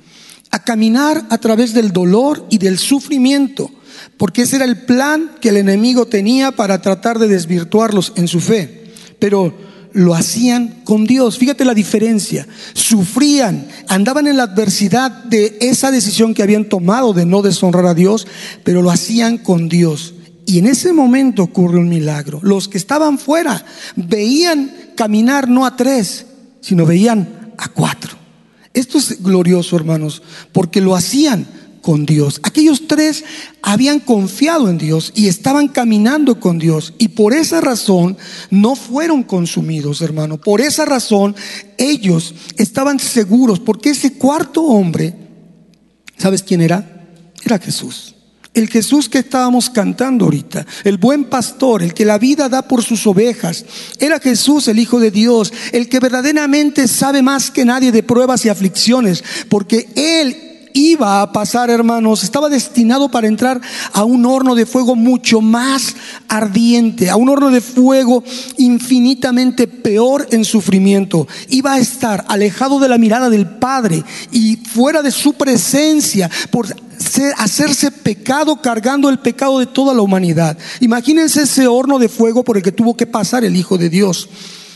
A 0.50 0.64
caminar 0.64 1.26
a 1.28 1.36
través 1.36 1.74
del 1.74 1.92
dolor 1.92 2.46
y 2.48 2.56
del 2.56 2.78
sufrimiento, 2.78 3.70
porque 4.16 4.42
ese 4.42 4.56
era 4.56 4.64
el 4.64 4.86
plan 4.86 5.32
que 5.42 5.50
el 5.50 5.58
enemigo 5.58 6.06
tenía 6.06 6.52
para 6.52 6.80
tratar 6.80 7.18
de 7.18 7.28
desvirtuarlos 7.28 8.14
en 8.16 8.26
su 8.26 8.40
fe. 8.40 8.90
Pero 9.18 9.54
lo 9.92 10.14
hacían 10.14 10.80
con 10.84 11.04
Dios. 11.04 11.36
Fíjate 11.36 11.66
la 11.66 11.74
diferencia. 11.74 12.48
Sufrían, 12.72 13.68
andaban 13.86 14.26
en 14.26 14.38
la 14.38 14.44
adversidad 14.44 15.10
de 15.24 15.58
esa 15.60 15.90
decisión 15.90 16.32
que 16.32 16.42
habían 16.42 16.70
tomado 16.70 17.12
de 17.12 17.26
no 17.26 17.42
deshonrar 17.42 17.84
a 17.84 17.92
Dios, 17.92 18.26
pero 18.64 18.80
lo 18.80 18.90
hacían 18.90 19.36
con 19.36 19.68
Dios. 19.68 20.14
Y 20.50 20.58
en 20.58 20.66
ese 20.66 20.92
momento 20.92 21.44
ocurre 21.44 21.78
un 21.78 21.88
milagro. 21.88 22.40
Los 22.42 22.66
que 22.66 22.76
estaban 22.76 23.20
fuera 23.20 23.64
veían 23.94 24.72
caminar 24.96 25.48
no 25.48 25.64
a 25.64 25.76
tres, 25.76 26.26
sino 26.60 26.84
veían 26.84 27.52
a 27.56 27.68
cuatro. 27.68 28.16
Esto 28.74 28.98
es 28.98 29.22
glorioso, 29.22 29.76
hermanos, 29.76 30.24
porque 30.50 30.80
lo 30.80 30.96
hacían 30.96 31.46
con 31.82 32.04
Dios. 32.04 32.40
Aquellos 32.42 32.88
tres 32.88 33.22
habían 33.62 34.00
confiado 34.00 34.68
en 34.68 34.78
Dios 34.78 35.12
y 35.14 35.28
estaban 35.28 35.68
caminando 35.68 36.40
con 36.40 36.58
Dios. 36.58 36.94
Y 36.98 37.08
por 37.08 37.32
esa 37.32 37.60
razón 37.60 38.18
no 38.50 38.74
fueron 38.74 39.22
consumidos, 39.22 40.02
hermano. 40.02 40.40
Por 40.40 40.60
esa 40.60 40.84
razón 40.84 41.36
ellos 41.78 42.34
estaban 42.56 42.98
seguros, 42.98 43.60
porque 43.60 43.90
ese 43.90 44.14
cuarto 44.14 44.64
hombre, 44.64 45.14
¿sabes 46.16 46.42
quién 46.42 46.60
era? 46.60 47.06
Era 47.44 47.60
Jesús. 47.60 48.16
El 48.60 48.68
Jesús 48.68 49.08
que 49.08 49.20
estábamos 49.20 49.70
cantando 49.70 50.26
ahorita, 50.26 50.66
el 50.84 50.98
buen 50.98 51.24
pastor, 51.24 51.82
el 51.82 51.94
que 51.94 52.04
la 52.04 52.18
vida 52.18 52.50
da 52.50 52.60
por 52.60 52.82
sus 52.82 53.06
ovejas, 53.06 53.64
era 53.98 54.20
Jesús 54.20 54.68
el 54.68 54.78
Hijo 54.78 55.00
de 55.00 55.10
Dios, 55.10 55.50
el 55.72 55.88
que 55.88 55.98
verdaderamente 55.98 56.86
sabe 56.86 57.22
más 57.22 57.50
que 57.50 57.64
nadie 57.64 57.90
de 57.90 58.02
pruebas 58.02 58.44
y 58.44 58.50
aflicciones, 58.50 59.24
porque 59.48 59.88
Él 59.94 60.49
iba 60.74 61.22
a 61.22 61.32
pasar, 61.32 61.70
hermanos, 61.70 62.22
estaba 62.22 62.48
destinado 62.48 63.10
para 63.10 63.28
entrar 63.28 63.60
a 63.92 64.04
un 64.04 64.26
horno 64.26 64.54
de 64.54 64.66
fuego 64.66 64.94
mucho 64.94 65.40
más 65.40 65.94
ardiente, 66.28 67.10
a 67.10 67.16
un 67.16 67.28
horno 67.28 67.50
de 67.50 67.60
fuego 67.60 68.22
infinitamente 68.56 69.66
peor 69.66 70.28
en 70.30 70.44
sufrimiento. 70.44 71.26
Iba 71.48 71.74
a 71.74 71.78
estar 71.78 72.24
alejado 72.28 72.78
de 72.78 72.88
la 72.88 72.98
mirada 72.98 73.30
del 73.30 73.48
Padre 73.48 74.04
y 74.32 74.56
fuera 74.56 75.02
de 75.02 75.10
su 75.10 75.34
presencia 75.34 76.30
por 76.50 76.66
hacerse 77.36 77.90
pecado 77.90 78.60
cargando 78.60 79.08
el 79.08 79.18
pecado 79.18 79.58
de 79.58 79.66
toda 79.66 79.94
la 79.94 80.02
humanidad. 80.02 80.56
Imagínense 80.80 81.42
ese 81.42 81.66
horno 81.66 81.98
de 81.98 82.08
fuego 82.08 82.44
por 82.44 82.56
el 82.56 82.62
que 82.62 82.72
tuvo 82.72 82.96
que 82.96 83.06
pasar 83.06 83.44
el 83.44 83.56
Hijo 83.56 83.78
de 83.78 83.88
Dios. 83.88 84.28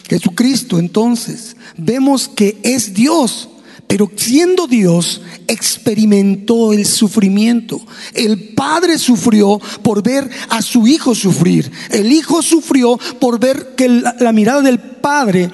Jesucristo 0.09 0.79
entonces 0.79 1.57
vemos 1.77 2.29
que 2.29 2.59
es 2.63 2.95
Dios 2.95 3.49
pero 3.95 4.11
siendo 4.17 4.67
Dios, 4.67 5.23
experimentó 5.47 6.73
el 6.73 6.85
sufrimiento. 6.85 7.81
El 8.13 8.53
Padre 8.53 8.99
sufrió 8.99 9.61
por 9.85 10.03
ver 10.03 10.29
a 10.49 10.63
su 10.63 10.89
Hijo 10.89 11.15
sufrir. 11.15 11.71
El 11.91 12.11
Hijo 12.11 12.43
sufrió 12.43 12.99
por 13.21 13.39
ver 13.39 13.77
que 13.77 13.89
la, 13.89 14.33
mirada 14.33 14.63
del 14.63 14.81
Padre 14.81 15.49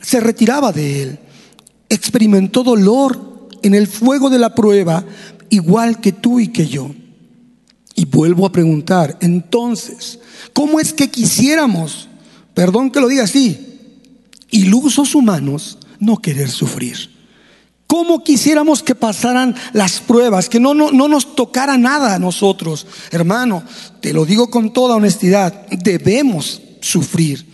se 0.00 0.20
retiraba 0.20 0.70
de 0.70 1.02
él. 1.02 1.18
Experimentó 1.88 2.62
dolor 2.62 3.48
en 3.64 3.74
el 3.74 3.88
fuego 3.88 4.30
de 4.30 4.38
la 4.38 4.54
prueba, 4.54 5.04
igual 5.50 6.00
que 6.00 6.12
tú 6.12 6.38
y 6.38 6.52
que 6.52 6.68
yo. 6.68 6.88
Y 7.96 8.04
vuelvo 8.04 8.46
a 8.46 8.52
preguntar, 8.52 9.18
entonces, 9.20 10.20
¿cómo 10.52 10.78
es 10.78 10.92
que 10.92 11.10
quisiéramos, 11.10 12.08
perdón 12.54 12.92
que 12.92 13.00
lo 13.00 13.08
diga 13.08 13.24
así, 13.24 13.58
ilusos 14.52 15.16
humanos, 15.16 15.78
no 15.98 16.18
querer 16.18 16.48
sufrir? 16.48 17.10
¿Cómo 17.92 18.24
quisiéramos 18.24 18.82
que 18.82 18.94
pasaran 18.94 19.54
las 19.74 20.00
pruebas, 20.00 20.48
que 20.48 20.58
no, 20.58 20.72
no, 20.72 20.90
no, 20.92 21.08
nos 21.08 21.36
tocara 21.36 21.76
nada 21.76 22.14
a 22.14 22.18
nosotros? 22.18 22.86
Hermano, 23.10 23.64
te 24.00 24.14
lo 24.14 24.24
digo 24.24 24.48
con 24.48 24.72
toda 24.72 24.96
honestidad, 24.96 25.66
debemos 25.68 26.62
sufrir. 26.80 27.51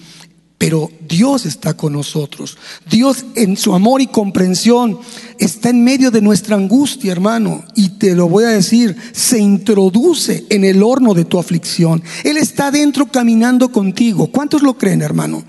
Pero 0.59 0.91
Dios 1.09 1.47
está 1.47 1.75
con 1.75 1.93
nosotros. 1.93 2.59
Dios 2.91 3.25
en 3.37 3.57
su 3.57 3.75
amor 3.75 4.03
y 4.03 4.09
comprensión 4.09 4.99
está 5.39 5.71
en 5.71 5.85
medio 5.85 6.11
de 6.11 6.21
nuestra 6.21 6.57
angustia, 6.57 7.13
hermano. 7.13 7.65
Y 7.77 7.91
te 7.91 8.17
lo 8.17 8.29
voy 8.29 8.43
a 8.43 8.49
decir, 8.49 8.97
se 9.13 9.39
introduce 9.39 10.47
en 10.51 10.65
el 10.65 10.83
horno 10.83 11.15
de 11.15 11.25
tu 11.25 11.39
aflicción. 11.39 12.03
Él 12.25 12.37
está 12.37 12.73
dentro 12.73 13.07
caminando 13.07 13.71
contigo. 13.71 14.27
¿Cuántos 14.33 14.63
lo 14.63 14.77
creen, 14.77 15.01
hermano? 15.01 15.45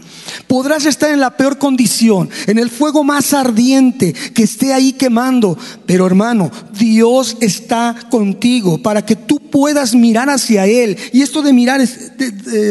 Podrás 0.45 0.85
estar 0.85 1.09
en 1.09 1.19
la 1.19 1.35
peor 1.35 1.57
condición, 1.57 2.29
en 2.45 2.59
el 2.59 2.69
fuego 2.69 3.03
más 3.03 3.33
ardiente 3.33 4.13
que 4.13 4.43
esté 4.43 4.73
ahí 4.73 4.93
quemando. 4.93 5.57
Pero 5.87 6.05
hermano, 6.05 6.51
Dios 6.77 7.35
está 7.41 7.95
contigo 8.11 8.77
para 8.83 9.03
que 9.03 9.15
tú 9.15 9.39
puedas 9.39 9.95
mirar 9.95 10.29
hacia 10.29 10.67
Él. 10.67 10.97
Y 11.11 11.23
esto 11.23 11.41
de 11.41 11.51
mirar 11.51 11.81
es, 11.81 12.11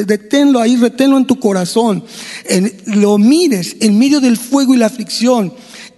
deténlo 0.07 0.61
ahí, 0.61 0.76
reténlo 0.76 1.18
en 1.18 1.26
tu 1.26 1.40
corazón. 1.40 2.04
Lo 2.87 3.18
mires 3.18 3.76
en 3.80 3.99
medio 3.99 4.20
del 4.20 4.37
fuego 4.37 4.75
y 4.75 4.78
la 4.78 4.87
aflicción 4.87 5.52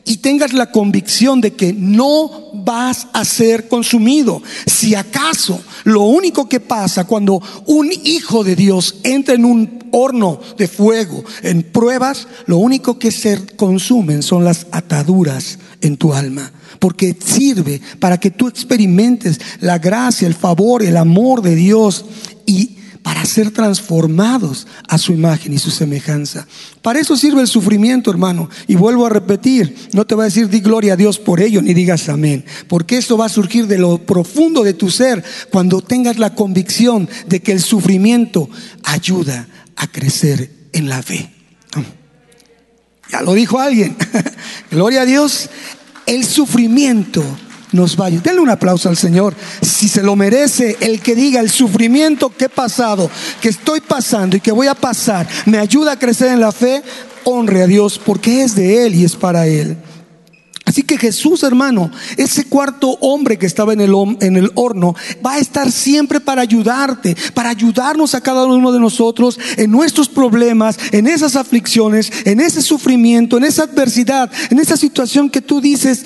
y 0.05 0.17
tengas 0.17 0.53
la 0.53 0.73
convicción 0.73 1.41
de 1.41 1.53
que 1.53 1.73
no 1.73 2.31
vas 2.55 3.09
a 3.13 3.25
ser 3.25 3.69
consumido. 3.69 4.43
Si 4.67 4.95
acaso 4.95 5.63
lo 5.85 6.03
único 6.03 6.49
que 6.49 6.61
pasa 6.61 7.05
cuando 7.05 7.41
un 7.67 7.91
hijo 8.05 8.43
de 8.43 8.57
Dios 8.57 8.97
entra 9.05 9.35
en 9.35 9.45
un 9.45 9.85
horno 9.93 10.41
de 10.57 10.69
fuego, 10.69 11.25
en 11.43 11.63
pruebas, 11.63 12.27
lo 12.47 12.59
único 12.59 12.99
que 12.99 13.11
se 13.11 13.47
consumen 13.57 14.23
son 14.23 14.45
las 14.45 14.67
ataduras 14.73 15.59
en 15.81 15.97
tu 15.97 16.13
alma. 16.13 16.53
Porque 16.79 17.17
sirve 17.25 17.81
para 17.99 18.19
que 18.19 18.31
tú 18.31 18.49
experimentes 18.49 19.39
la 19.61 19.79
gracia, 19.79 20.27
el 20.27 20.35
favor, 20.35 20.83
el 20.83 20.97
amor 20.97 21.43
de 21.43 21.55
Dios 21.55 22.05
y 22.47 22.79
para 23.03 23.25
ser 23.25 23.51
transformados 23.51 24.67
a 24.89 24.99
su 24.99 25.13
imagen 25.13 25.53
y 25.53 25.59
su 25.59 25.71
semejanza. 25.71 26.47
Para 26.83 27.01
eso 27.01 27.17
sirve 27.17 27.41
el 27.41 27.49
sufrimiento, 27.49 28.11
hermano. 28.11 28.51
Y 28.67 28.77
vuelvo 28.77 29.07
a 29.07 29.11
repetir, 29.11 29.75
no 29.93 30.07
te 30.07 30.15
va 30.15 30.25
a 30.25 30.27
decir 30.27 30.49
di 30.49 30.61
gloria 30.61 30.95
a 30.95 30.97
Dios 30.97 31.19
por 31.19 31.41
ello, 31.41 31.63
ni 31.63 31.75
digas 31.75 32.09
amén, 32.09 32.45
porque 32.69 32.99
esto 32.99 33.17
va 33.17 33.27
a 33.27 33.31
surgir 33.31 33.67
de 33.67 33.79
lo 33.79 33.99
profundo 33.99 34.63
de 34.63 34.75
tu 34.75 34.91
ser 34.91 35.25
cuando 35.51 35.81
tengas 35.81 36.19
la 36.19 36.35
convicción 36.35 37.09
de 37.27 37.41
que 37.41 37.53
el 37.53 37.61
sufrimiento 37.61 38.49
ayuda 38.85 39.49
a 39.77 39.87
crecer 39.87 40.51
en 40.73 40.89
la 40.89 41.03
fe. 41.03 41.31
Ya 43.11 43.23
lo 43.23 43.35
dijo 43.35 43.59
alguien. 43.59 43.97
gloria 44.71 45.03
a 45.03 45.07
Dios. 45.07 45.51
El 46.07 46.25
sufrimiento 46.25 47.25
nos 47.73 47.97
vaya. 47.97 48.21
Denle 48.21 48.41
un 48.41 48.51
aplauso 48.51 48.89
al 48.89 48.97
Señor. 48.97 49.35
Si 49.63 49.89
se 49.89 50.03
lo 50.03 50.17
merece, 50.17 50.77
el 50.81 51.01
que 51.01 51.15
diga 51.15 51.41
el 51.41 51.51
sufrimiento 51.51 52.35
que 52.37 52.47
he 52.47 52.49
pasado, 52.49 53.11
que 53.41 53.49
estoy 53.49 53.81
pasando 53.81 54.37
y 54.37 54.41
que 54.41 54.53
voy 54.53 54.67
a 54.67 54.75
pasar, 54.75 55.29
me 55.47 55.59
ayuda 55.59 55.93
a 55.93 55.99
crecer 55.99 56.29
en 56.29 56.41
la 56.41 56.53
fe, 56.53 56.83
honre 57.25 57.63
a 57.63 57.67
Dios 57.67 58.01
porque 58.05 58.43
es 58.43 58.55
de 58.55 58.87
Él 58.87 58.95
y 58.95 59.05
es 59.05 59.17
para 59.17 59.47
Él. 59.47 59.77
Así 60.71 60.85
que 60.85 60.99
Jesús, 60.99 61.43
hermano, 61.43 61.91
ese 62.17 62.45
cuarto 62.45 62.91
hombre 63.01 63.37
que 63.39 63.47
estaba 63.47 63.73
en 63.73 63.81
el, 63.81 63.93
en 64.21 64.37
el, 64.37 64.53
horno, 64.55 64.95
va 65.25 65.33
a 65.35 65.39
estar 65.41 65.73
siempre 65.73 66.21
para 66.21 66.43
ayudarte, 66.43 67.17
para 67.35 67.51
ayudarnos 67.51 68.15
a 68.15 68.21
cada 68.21 68.45
uno 68.45 68.71
de 68.71 68.79
nosotros 68.79 69.37
en 69.57 69.73
nuestros 69.73 70.09
problemas, 70.09 70.79
en 70.93 71.09
esas 71.09 71.35
aflicciones, 71.35 72.13
en 72.25 72.39
ese 72.39 72.63
sufrimiento, 72.63 73.37
en 73.37 73.45
esa 73.45 73.65
adversidad, 73.65 74.31
en 74.51 74.61
esa 74.61 74.77
situación 74.77 75.29
que 75.29 75.41
tú 75.41 75.61
dices, 75.61 76.05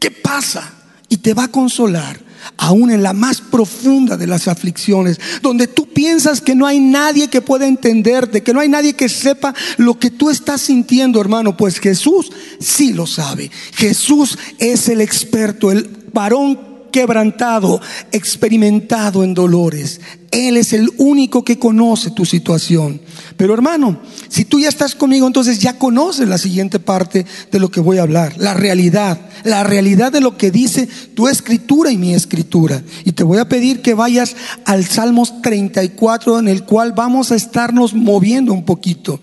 ¿Qué 0.00 0.10
pasa? 0.10 0.72
Y 1.08 1.18
te 1.18 1.34
va 1.34 1.44
a 1.44 1.48
consolar, 1.48 2.18
aún 2.56 2.90
en 2.90 3.02
la 3.02 3.12
más 3.12 3.40
profunda 3.40 4.16
de 4.16 4.26
las 4.26 4.48
aflicciones, 4.48 5.20
donde 5.42 5.66
tú 5.66 5.86
piensas 5.86 6.40
que 6.40 6.54
no 6.54 6.66
hay 6.66 6.80
nadie 6.80 7.28
que 7.28 7.42
pueda 7.42 7.66
entenderte, 7.66 8.42
que 8.42 8.54
no 8.54 8.60
hay 8.60 8.68
nadie 8.68 8.94
que 8.94 9.08
sepa 9.08 9.54
lo 9.76 9.98
que 9.98 10.10
tú 10.10 10.30
estás 10.30 10.62
sintiendo, 10.62 11.20
hermano. 11.20 11.56
Pues 11.56 11.78
Jesús 11.78 12.32
sí 12.58 12.92
lo 12.94 13.06
sabe. 13.06 13.50
Jesús 13.74 14.38
es 14.58 14.88
el 14.88 15.00
experto, 15.00 15.70
el 15.70 15.90
varón 16.12 16.58
quebrantado, 16.90 17.80
experimentado 18.10 19.22
en 19.22 19.34
dolores. 19.34 20.00
Él 20.30 20.56
es 20.56 20.72
el 20.72 20.90
único 20.96 21.44
que 21.44 21.58
conoce 21.58 22.10
tu 22.10 22.24
situación. 22.24 23.00
Pero 23.40 23.54
hermano, 23.54 23.98
si 24.28 24.44
tú 24.44 24.60
ya 24.60 24.68
estás 24.68 24.94
conmigo, 24.94 25.26
entonces 25.26 25.60
ya 25.60 25.78
conoces 25.78 26.28
la 26.28 26.36
siguiente 26.36 26.78
parte 26.78 27.24
de 27.50 27.58
lo 27.58 27.70
que 27.70 27.80
voy 27.80 27.96
a 27.96 28.02
hablar, 28.02 28.34
la 28.36 28.52
realidad, 28.52 29.18
la 29.44 29.64
realidad 29.64 30.12
de 30.12 30.20
lo 30.20 30.36
que 30.36 30.50
dice 30.50 30.86
tu 31.14 31.26
escritura 31.26 31.90
y 31.90 31.96
mi 31.96 32.12
escritura. 32.12 32.82
Y 33.06 33.12
te 33.12 33.24
voy 33.24 33.38
a 33.38 33.48
pedir 33.48 33.80
que 33.80 33.94
vayas 33.94 34.36
al 34.66 34.84
Salmos 34.84 35.40
34 35.40 36.38
en 36.38 36.48
el 36.48 36.64
cual 36.64 36.92
vamos 36.92 37.32
a 37.32 37.34
estarnos 37.34 37.94
moviendo 37.94 38.52
un 38.52 38.66
poquito. 38.66 39.20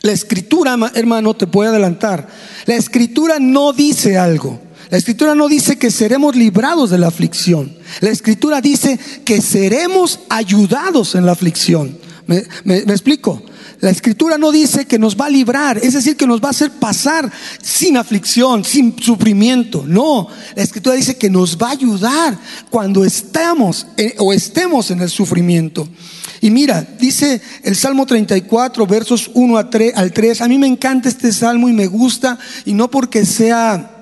La 0.00 0.12
escritura, 0.12 0.78
hermano, 0.94 1.34
te 1.34 1.46
puede 1.46 1.68
adelantar. 1.68 2.28
La 2.64 2.76
escritura 2.76 3.38
no 3.38 3.74
dice 3.74 4.16
algo. 4.16 4.58
La 4.88 4.96
escritura 4.96 5.34
no 5.34 5.48
dice 5.48 5.76
que 5.76 5.90
seremos 5.90 6.34
librados 6.34 6.88
de 6.88 6.96
la 6.96 7.08
aflicción. 7.08 7.76
La 8.00 8.08
escritura 8.08 8.62
dice 8.62 8.98
que 9.26 9.42
seremos 9.42 10.20
ayudados 10.30 11.14
en 11.14 11.26
la 11.26 11.32
aflicción. 11.32 12.07
¿Me, 12.28 12.44
me 12.64 12.92
explico? 12.92 13.42
La 13.80 13.90
escritura 13.90 14.38
no 14.38 14.50
dice 14.50 14.86
que 14.86 14.98
nos 14.98 15.16
va 15.16 15.26
a 15.26 15.30
librar, 15.30 15.78
es 15.78 15.94
decir, 15.94 16.16
que 16.16 16.26
nos 16.26 16.42
va 16.42 16.48
a 16.48 16.50
hacer 16.50 16.70
pasar 16.72 17.30
sin 17.62 17.96
aflicción, 17.96 18.64
sin 18.64 18.98
sufrimiento. 19.00 19.84
No, 19.86 20.28
la 20.56 20.62
escritura 20.62 20.96
dice 20.96 21.16
que 21.16 21.30
nos 21.30 21.56
va 21.56 21.68
a 21.68 21.72
ayudar 21.72 22.38
cuando 22.70 23.04
estamos 23.04 23.86
o 24.18 24.32
estemos 24.32 24.90
en 24.90 25.00
el 25.00 25.10
sufrimiento. 25.10 25.88
Y 26.40 26.50
mira, 26.50 26.86
dice 26.98 27.40
el 27.62 27.76
Salmo 27.76 28.04
34, 28.04 28.86
versos 28.86 29.30
1 29.34 29.56
a 29.56 29.70
3, 29.70 29.92
al 29.96 30.12
3. 30.12 30.40
A 30.40 30.48
mí 30.48 30.58
me 30.58 30.66
encanta 30.66 31.08
este 31.08 31.32
salmo 31.32 31.68
y 31.68 31.72
me 31.72 31.86
gusta, 31.86 32.38
y 32.64 32.74
no 32.74 32.90
porque 32.90 33.24
sea 33.24 33.97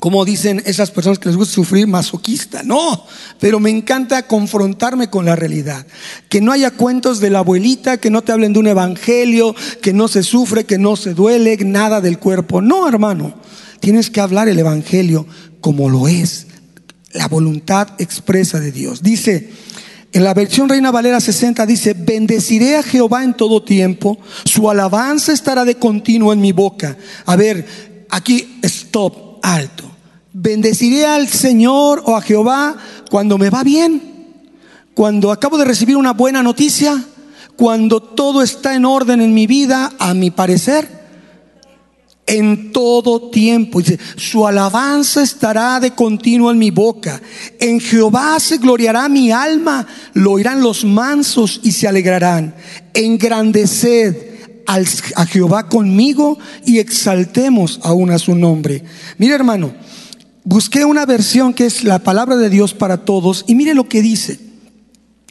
como 0.00 0.24
dicen 0.24 0.62
esas 0.66 0.90
personas 0.90 1.18
que 1.18 1.28
les 1.28 1.36
gusta 1.36 1.54
sufrir, 1.54 1.86
masoquista. 1.86 2.62
No, 2.62 3.04
pero 3.40 3.60
me 3.60 3.70
encanta 3.70 4.26
confrontarme 4.26 5.08
con 5.10 5.24
la 5.24 5.36
realidad. 5.36 5.86
Que 6.28 6.40
no 6.40 6.52
haya 6.52 6.70
cuentos 6.70 7.20
de 7.20 7.30
la 7.30 7.40
abuelita, 7.40 7.98
que 7.98 8.10
no 8.10 8.22
te 8.22 8.32
hablen 8.32 8.52
de 8.52 8.58
un 8.58 8.66
evangelio, 8.66 9.54
que 9.82 9.92
no 9.92 10.08
se 10.08 10.22
sufre, 10.22 10.64
que 10.64 10.78
no 10.78 10.96
se 10.96 11.14
duele, 11.14 11.56
nada 11.64 12.00
del 12.00 12.18
cuerpo. 12.18 12.60
No, 12.60 12.88
hermano, 12.88 13.34
tienes 13.80 14.10
que 14.10 14.20
hablar 14.20 14.48
el 14.48 14.58
evangelio 14.58 15.26
como 15.60 15.88
lo 15.88 16.08
es, 16.08 16.46
la 17.12 17.28
voluntad 17.28 17.88
expresa 17.98 18.60
de 18.60 18.72
Dios. 18.72 19.02
Dice, 19.02 19.50
en 20.12 20.24
la 20.24 20.34
versión 20.34 20.68
Reina 20.68 20.90
Valera 20.90 21.20
60 21.20 21.66
dice, 21.66 21.94
bendeciré 21.94 22.76
a 22.76 22.82
Jehová 22.82 23.24
en 23.24 23.34
todo 23.34 23.62
tiempo, 23.62 24.18
su 24.44 24.70
alabanza 24.70 25.32
estará 25.32 25.64
de 25.64 25.76
continuo 25.76 26.32
en 26.32 26.40
mi 26.40 26.52
boca. 26.52 26.96
A 27.24 27.36
ver, 27.36 28.06
aquí, 28.10 28.58
stop 28.62 29.40
alto. 29.42 29.85
Bendeciré 30.38 31.06
al 31.06 31.28
Señor 31.28 32.02
o 32.04 32.14
a 32.14 32.20
Jehová 32.20 32.76
cuando 33.10 33.38
me 33.38 33.48
va 33.48 33.64
bien, 33.64 34.02
cuando 34.92 35.32
acabo 35.32 35.56
de 35.56 35.64
recibir 35.64 35.96
una 35.96 36.12
buena 36.12 36.42
noticia, 36.42 37.02
cuando 37.56 38.02
todo 38.02 38.42
está 38.42 38.74
en 38.74 38.84
orden 38.84 39.22
en 39.22 39.32
mi 39.32 39.46
vida, 39.46 39.94
a 39.98 40.12
mi 40.12 40.30
parecer. 40.30 41.06
En 42.26 42.70
todo 42.70 43.30
tiempo. 43.30 43.80
Su 44.16 44.46
alabanza 44.46 45.22
estará 45.22 45.80
de 45.80 45.92
continuo 45.92 46.50
en 46.50 46.58
mi 46.58 46.70
boca. 46.70 47.22
En 47.58 47.80
Jehová 47.80 48.38
se 48.38 48.58
gloriará 48.58 49.08
mi 49.08 49.32
alma. 49.32 49.86
Lo 50.12 50.32
oirán 50.32 50.60
los 50.60 50.84
mansos 50.84 51.60
y 51.62 51.72
se 51.72 51.88
alegrarán. 51.88 52.54
Engrandeced 52.92 54.16
a 54.66 55.24
Jehová 55.24 55.68
conmigo 55.70 56.38
y 56.66 56.78
exaltemos 56.78 57.80
aún 57.82 58.10
a 58.10 58.18
su 58.18 58.34
nombre. 58.34 58.82
Mire 59.16 59.34
hermano, 59.34 59.72
busqué 60.46 60.84
una 60.84 61.04
versión 61.04 61.52
que 61.52 61.66
es 61.66 61.84
la 61.84 61.98
palabra 61.98 62.36
de 62.36 62.48
Dios 62.48 62.72
para 62.72 63.04
todos 63.04 63.44
y 63.46 63.54
mire 63.54 63.74
lo 63.74 63.88
que 63.88 64.00
dice. 64.00 64.40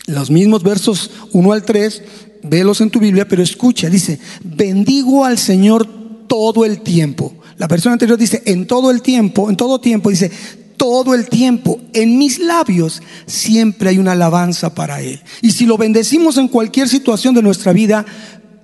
Los 0.05 0.29
mismos 0.29 0.61
versos 0.61 1.09
1 1.31 1.51
al 1.53 1.63
3, 1.63 2.03
velos 2.43 2.81
en 2.81 2.91
tu 2.91 2.99
Biblia, 2.99 3.27
pero 3.27 3.41
escucha, 3.41 3.89
dice, 3.89 4.19
bendigo 4.43 5.25
al 5.25 5.39
Señor 5.39 5.87
todo 6.27 6.65
el 6.65 6.81
tiempo. 6.81 7.33
La 7.57 7.67
versión 7.67 7.93
anterior 7.93 8.19
dice, 8.19 8.43
en 8.45 8.67
todo 8.67 8.91
el 8.91 9.01
tiempo, 9.01 9.49
en 9.49 9.55
todo 9.55 9.79
tiempo, 9.79 10.09
dice, 10.09 10.29
todo 10.77 11.15
el 11.15 11.27
tiempo. 11.27 11.79
En 11.93 12.17
mis 12.17 12.37
labios 12.37 13.01
siempre 13.25 13.89
hay 13.89 13.97
una 13.97 14.11
alabanza 14.11 14.75
para 14.75 15.01
Él. 15.01 15.21
Y 15.41 15.51
si 15.51 15.65
lo 15.65 15.77
bendecimos 15.77 16.37
en 16.37 16.49
cualquier 16.49 16.89
situación 16.89 17.33
de 17.33 17.41
nuestra 17.41 17.71
vida, 17.71 18.05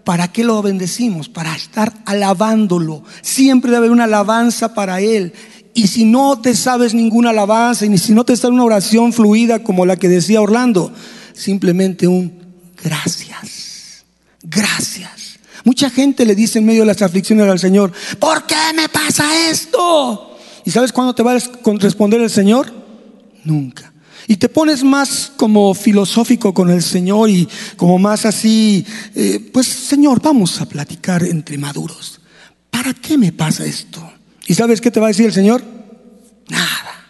¿Para 0.04 0.32
qué 0.32 0.44
lo 0.44 0.62
bendecimos? 0.62 1.30
Para 1.30 1.56
estar 1.56 1.94
alabándolo. 2.06 3.04
Siempre 3.22 3.70
debe 3.70 3.78
haber 3.78 3.92
una 3.92 4.06
alabanza 4.06 4.74
para 4.74 5.00
Él. 5.02 5.34
Y 5.74 5.88
si 5.88 6.06
no 6.06 6.40
te 6.40 6.56
sabes 6.56 6.94
ninguna 6.94 7.30
alabanza, 7.30 7.86
y 7.86 7.98
si 7.98 8.14
no 8.14 8.24
te 8.26 8.36
sale 8.36 8.54
una 8.54 8.66
oración 8.66 9.14
fluida 9.14 9.64
como 9.64 9.86
la 9.86 9.96
que 9.96 10.10
decía 10.10 10.42
Orlando, 10.42 10.92
simplemente 11.34 12.08
un 12.08 12.34
gracias. 12.84 14.06
Gracias. 14.44 15.40
Mucha 15.64 15.90
gente 15.90 16.26
le 16.26 16.36
dice 16.36 16.60
en 16.60 16.66
medio 16.66 16.82
de 16.82 16.88
las 16.88 17.02
aflicciones 17.02 17.48
al 17.48 17.60
Señor, 17.60 17.94
¿por 18.20 18.46
qué 18.46 18.56
me 18.76 18.90
pasa 18.90 19.50
esto? 19.50 20.38
¿Y 20.66 20.72
sabes 20.72 20.92
cuándo 20.92 21.14
te 21.14 21.24
va 21.24 21.34
a 21.34 21.40
responder 21.80 22.22
el 22.22 22.30
Señor? 22.30 22.74
Nunca 23.44 23.92
y 24.28 24.38
te 24.38 24.48
pones 24.48 24.84
más 24.84 25.32
como 25.36 25.74
filosófico 25.74 26.54
con 26.54 26.70
el 26.70 26.82
Señor 26.82 27.30
y 27.30 27.50
como 27.76 28.00
más 28.00 28.26
así, 28.26 28.86
eh, 29.14 29.50
pues 29.52 29.68
Señor, 29.68 30.22
vamos 30.22 30.62
a 30.62 30.66
platicar 30.66 31.24
entre 31.24 31.58
maduros. 31.58 32.22
¿Para 32.70 32.94
qué 32.94 33.18
me 33.18 33.34
pasa 33.34 33.66
esto? 33.66 34.02
¿Y 34.52 34.54
sabes 34.54 34.82
qué 34.82 34.92
te 34.92 35.00
va 35.00 35.06
a 35.06 35.16
decir 35.16 35.28
el 35.28 35.32
Señor? 35.32 35.64
Nada. 36.50 37.06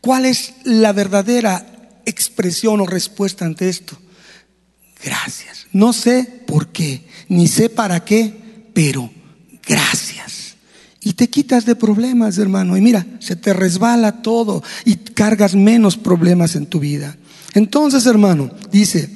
¿Cuál 0.00 0.24
es 0.24 0.54
la 0.64 0.94
verdadera 0.94 2.00
expresión 2.06 2.80
o 2.80 2.86
respuesta 2.86 3.44
ante 3.44 3.68
esto? 3.68 3.98
Gracias. 5.04 5.66
No 5.74 5.92
sé 5.92 6.24
por 6.46 6.68
qué, 6.68 7.06
ni 7.28 7.48
sé 7.48 7.68
para 7.68 8.02
qué, 8.02 8.32
pero 8.72 9.10
gracias. 9.62 10.56
Y 11.02 11.12
te 11.12 11.28
quitas 11.28 11.66
de 11.66 11.76
problemas, 11.76 12.38
hermano. 12.38 12.78
Y 12.78 12.80
mira, 12.80 13.06
se 13.18 13.36
te 13.36 13.52
resbala 13.52 14.22
todo 14.22 14.62
y 14.86 14.96
cargas 14.96 15.54
menos 15.54 15.98
problemas 15.98 16.56
en 16.56 16.64
tu 16.64 16.80
vida. 16.80 17.14
Entonces, 17.52 18.06
hermano, 18.06 18.50
dice, 18.72 19.10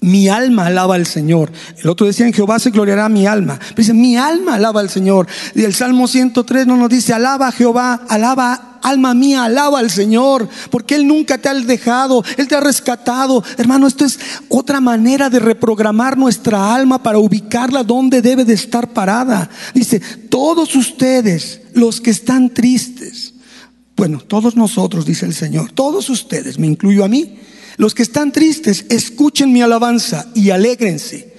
mi 0.00 0.28
alma 0.28 0.66
alaba 0.66 0.94
al 0.94 1.06
Señor. 1.06 1.50
El 1.76 1.88
otro 1.88 2.06
decía, 2.06 2.26
en 2.26 2.32
Jehová 2.32 2.58
se 2.58 2.70
gloriará 2.70 3.08
mi 3.08 3.26
alma. 3.26 3.58
dice, 3.76 3.92
mi 3.94 4.16
alma 4.16 4.54
alaba 4.54 4.80
al 4.80 4.90
Señor. 4.90 5.26
Y 5.54 5.64
el 5.64 5.74
Salmo 5.74 6.06
103 6.06 6.66
no 6.66 6.76
nos 6.76 6.88
dice, 6.88 7.12
alaba 7.12 7.50
Jehová, 7.50 8.02
alaba, 8.08 8.78
alma 8.82 9.14
mía, 9.14 9.44
alaba 9.44 9.80
al 9.80 9.90
Señor. 9.90 10.48
Porque 10.70 10.94
Él 10.94 11.06
nunca 11.06 11.38
te 11.38 11.48
ha 11.48 11.54
dejado, 11.54 12.22
Él 12.36 12.46
te 12.46 12.54
ha 12.54 12.60
rescatado. 12.60 13.42
Hermano, 13.56 13.86
esto 13.86 14.04
es 14.04 14.18
otra 14.48 14.80
manera 14.80 15.30
de 15.30 15.40
reprogramar 15.40 16.16
nuestra 16.16 16.74
alma 16.74 17.02
para 17.02 17.18
ubicarla 17.18 17.82
donde 17.82 18.22
debe 18.22 18.44
de 18.44 18.54
estar 18.54 18.92
parada. 18.92 19.50
Dice, 19.74 20.00
todos 20.00 20.76
ustedes, 20.76 21.62
los 21.74 22.00
que 22.00 22.10
están 22.10 22.50
tristes, 22.50 23.34
bueno, 23.96 24.20
todos 24.20 24.54
nosotros, 24.54 25.04
dice 25.04 25.26
el 25.26 25.34
Señor, 25.34 25.72
todos 25.72 26.08
ustedes, 26.08 26.56
me 26.56 26.68
incluyo 26.68 27.04
a 27.04 27.08
mí, 27.08 27.36
los 27.78 27.94
que 27.94 28.02
están 28.02 28.32
tristes, 28.32 28.84
escuchen 28.90 29.52
mi 29.52 29.62
alabanza 29.62 30.26
y 30.34 30.50
alégrense. 30.50 31.32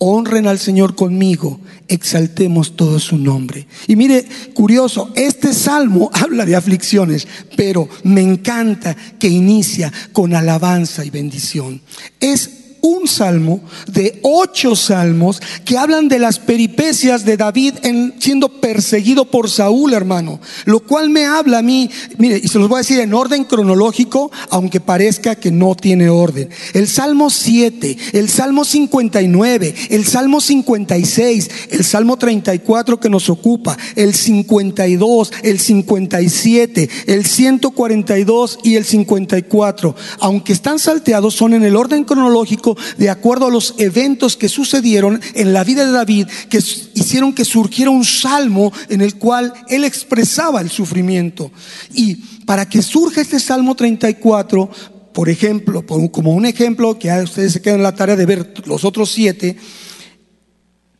Honren 0.00 0.48
al 0.48 0.58
Señor 0.58 0.96
conmigo, 0.96 1.60
exaltemos 1.86 2.74
todo 2.76 2.98
su 2.98 3.16
nombre. 3.16 3.68
Y 3.86 3.94
mire, 3.94 4.26
curioso, 4.52 5.12
este 5.14 5.54
salmo 5.54 6.10
habla 6.12 6.44
de 6.44 6.56
aflicciones, 6.56 7.26
pero 7.56 7.88
me 8.02 8.20
encanta 8.20 8.96
que 9.18 9.28
inicia 9.28 9.92
con 10.12 10.34
alabanza 10.34 11.04
y 11.04 11.10
bendición. 11.10 11.80
Es 12.18 12.63
un 12.84 13.08
salmo 13.08 13.62
de 13.86 14.20
ocho 14.22 14.76
salmos 14.76 15.40
que 15.64 15.78
hablan 15.78 16.06
de 16.08 16.18
las 16.18 16.38
peripecias 16.38 17.24
de 17.24 17.38
David 17.38 17.76
en, 17.82 18.14
siendo 18.18 18.60
perseguido 18.60 19.24
por 19.24 19.48
Saúl, 19.48 19.94
hermano. 19.94 20.38
Lo 20.66 20.80
cual 20.80 21.08
me 21.08 21.24
habla 21.24 21.58
a 21.58 21.62
mí, 21.62 21.90
mire, 22.18 22.38
y 22.42 22.48
se 22.48 22.58
los 22.58 22.68
voy 22.68 22.76
a 22.76 22.78
decir 22.80 23.00
en 23.00 23.14
orden 23.14 23.44
cronológico, 23.44 24.30
aunque 24.50 24.80
parezca 24.80 25.34
que 25.34 25.50
no 25.50 25.74
tiene 25.74 26.10
orden. 26.10 26.50
El 26.74 26.86
Salmo 26.86 27.30
7, 27.30 27.96
el 28.12 28.28
Salmo 28.28 28.66
59, 28.66 29.74
el 29.88 30.04
Salmo 30.04 30.42
56, 30.42 31.50
el 31.70 31.84
Salmo 31.84 32.18
34 32.18 33.00
que 33.00 33.08
nos 33.08 33.30
ocupa, 33.30 33.78
el 33.96 34.12
52, 34.12 35.32
el 35.42 35.58
57, 35.58 36.90
el 37.06 37.24
142 37.24 38.58
y 38.62 38.74
el 38.74 38.84
54. 38.84 39.96
Aunque 40.20 40.52
están 40.52 40.78
salteados, 40.78 41.32
son 41.32 41.54
en 41.54 41.64
el 41.64 41.76
orden 41.76 42.04
cronológico 42.04 42.73
de 42.98 43.10
acuerdo 43.10 43.46
a 43.46 43.50
los 43.50 43.74
eventos 43.78 44.36
que 44.36 44.48
sucedieron 44.48 45.20
en 45.34 45.52
la 45.52 45.64
vida 45.64 45.84
de 45.84 45.92
David, 45.92 46.28
que 46.48 46.58
hicieron 46.58 47.32
que 47.32 47.44
surgiera 47.44 47.90
un 47.90 48.04
salmo 48.04 48.72
en 48.88 49.00
el 49.00 49.16
cual 49.16 49.52
él 49.68 49.84
expresaba 49.84 50.60
el 50.60 50.70
sufrimiento. 50.70 51.50
Y 51.94 52.16
para 52.44 52.68
que 52.68 52.82
surja 52.82 53.20
este 53.20 53.40
Salmo 53.40 53.74
34, 53.74 54.70
por 55.12 55.28
ejemplo, 55.28 55.84
como 56.10 56.32
un 56.32 56.46
ejemplo, 56.46 56.98
que 56.98 57.10
ustedes 57.22 57.52
se 57.52 57.62
quedan 57.62 57.76
en 57.76 57.84
la 57.84 57.94
tarea 57.94 58.16
de 58.16 58.26
ver 58.26 58.54
los 58.66 58.84
otros 58.84 59.10
siete, 59.10 59.56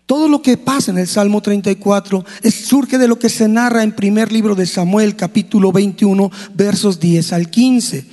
todo 0.06 0.28
lo 0.28 0.42
que 0.42 0.58
pasa 0.58 0.90
en 0.90 0.98
el 0.98 1.08
Salmo 1.08 1.40
34 1.40 2.24
surge 2.50 2.98
de 2.98 3.08
lo 3.08 3.18
que 3.18 3.30
se 3.30 3.48
narra 3.48 3.82
en 3.82 3.92
primer 3.92 4.32
libro 4.32 4.54
de 4.54 4.66
Samuel, 4.66 5.16
capítulo 5.16 5.72
21, 5.72 6.30
versos 6.54 7.00
10 7.00 7.32
al 7.32 7.48
15. 7.48 8.04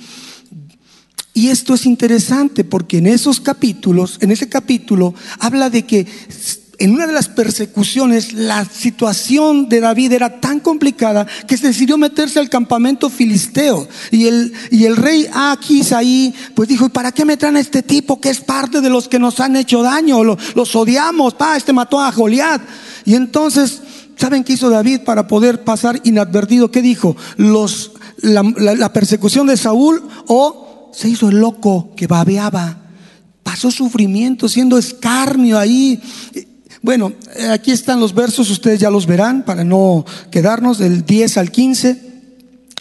Y 1.34 1.48
esto 1.48 1.74
es 1.74 1.86
interesante 1.86 2.64
porque 2.64 2.98
en 2.98 3.06
esos 3.06 3.40
capítulos, 3.40 4.18
en 4.20 4.30
ese 4.30 4.48
capítulo, 4.48 5.14
habla 5.38 5.70
de 5.70 5.86
que 5.86 6.06
en 6.78 6.94
una 6.94 7.06
de 7.06 7.12
las 7.12 7.28
persecuciones 7.28 8.32
la 8.32 8.64
situación 8.64 9.68
de 9.68 9.80
David 9.80 10.12
era 10.12 10.40
tan 10.40 10.58
complicada 10.60 11.26
que 11.46 11.56
se 11.56 11.68
decidió 11.68 11.96
meterse 11.96 12.38
al 12.38 12.50
campamento 12.50 13.08
filisteo. 13.08 13.88
Y 14.10 14.26
el, 14.26 14.52
y 14.70 14.84
el 14.84 14.96
rey 14.96 15.26
Aquis 15.32 15.92
ahí, 15.92 16.34
pues 16.54 16.68
dijo, 16.68 16.86
¿y 16.86 16.90
para 16.90 17.12
qué 17.12 17.24
me 17.24 17.36
traen 17.36 17.56
a 17.56 17.60
este 17.60 17.82
tipo 17.82 18.20
que 18.20 18.30
es 18.30 18.40
parte 18.40 18.80
de 18.80 18.90
los 18.90 19.08
que 19.08 19.18
nos 19.18 19.40
han 19.40 19.56
hecho 19.56 19.82
daño? 19.82 20.24
Los, 20.24 20.56
los 20.56 20.74
odiamos, 20.74 21.34
pa, 21.34 21.56
este 21.56 21.72
mató 21.72 22.00
a 22.00 22.10
Goliat. 22.10 22.60
Y 23.04 23.14
entonces 23.14 23.80
¿Saben 24.16 24.44
qué 24.44 24.52
hizo 24.52 24.70
David 24.70 25.00
para 25.00 25.26
poder 25.26 25.64
pasar 25.64 26.00
inadvertido? 26.04 26.70
¿Qué 26.70 26.82
dijo? 26.82 27.16
Los, 27.38 27.92
la, 28.18 28.92
persecución 28.92 29.46
de 29.46 29.56
Saúl 29.56 30.02
o 30.26 30.61
se 30.92 31.08
hizo 31.08 31.28
el 31.28 31.40
loco 31.40 31.90
que 31.96 32.06
babeaba. 32.06 32.78
Pasó 33.42 33.70
sufrimiento, 33.70 34.48
siendo 34.48 34.78
escarnio 34.78 35.58
ahí. 35.58 36.00
Bueno, 36.80 37.12
aquí 37.50 37.70
están 37.70 38.00
los 38.00 38.14
versos, 38.14 38.50
ustedes 38.50 38.80
ya 38.80 38.90
los 38.90 39.06
verán 39.06 39.44
para 39.44 39.64
no 39.64 40.04
quedarnos 40.30 40.78
del 40.78 41.04
10 41.04 41.38
al 41.38 41.50
15. 41.50 42.12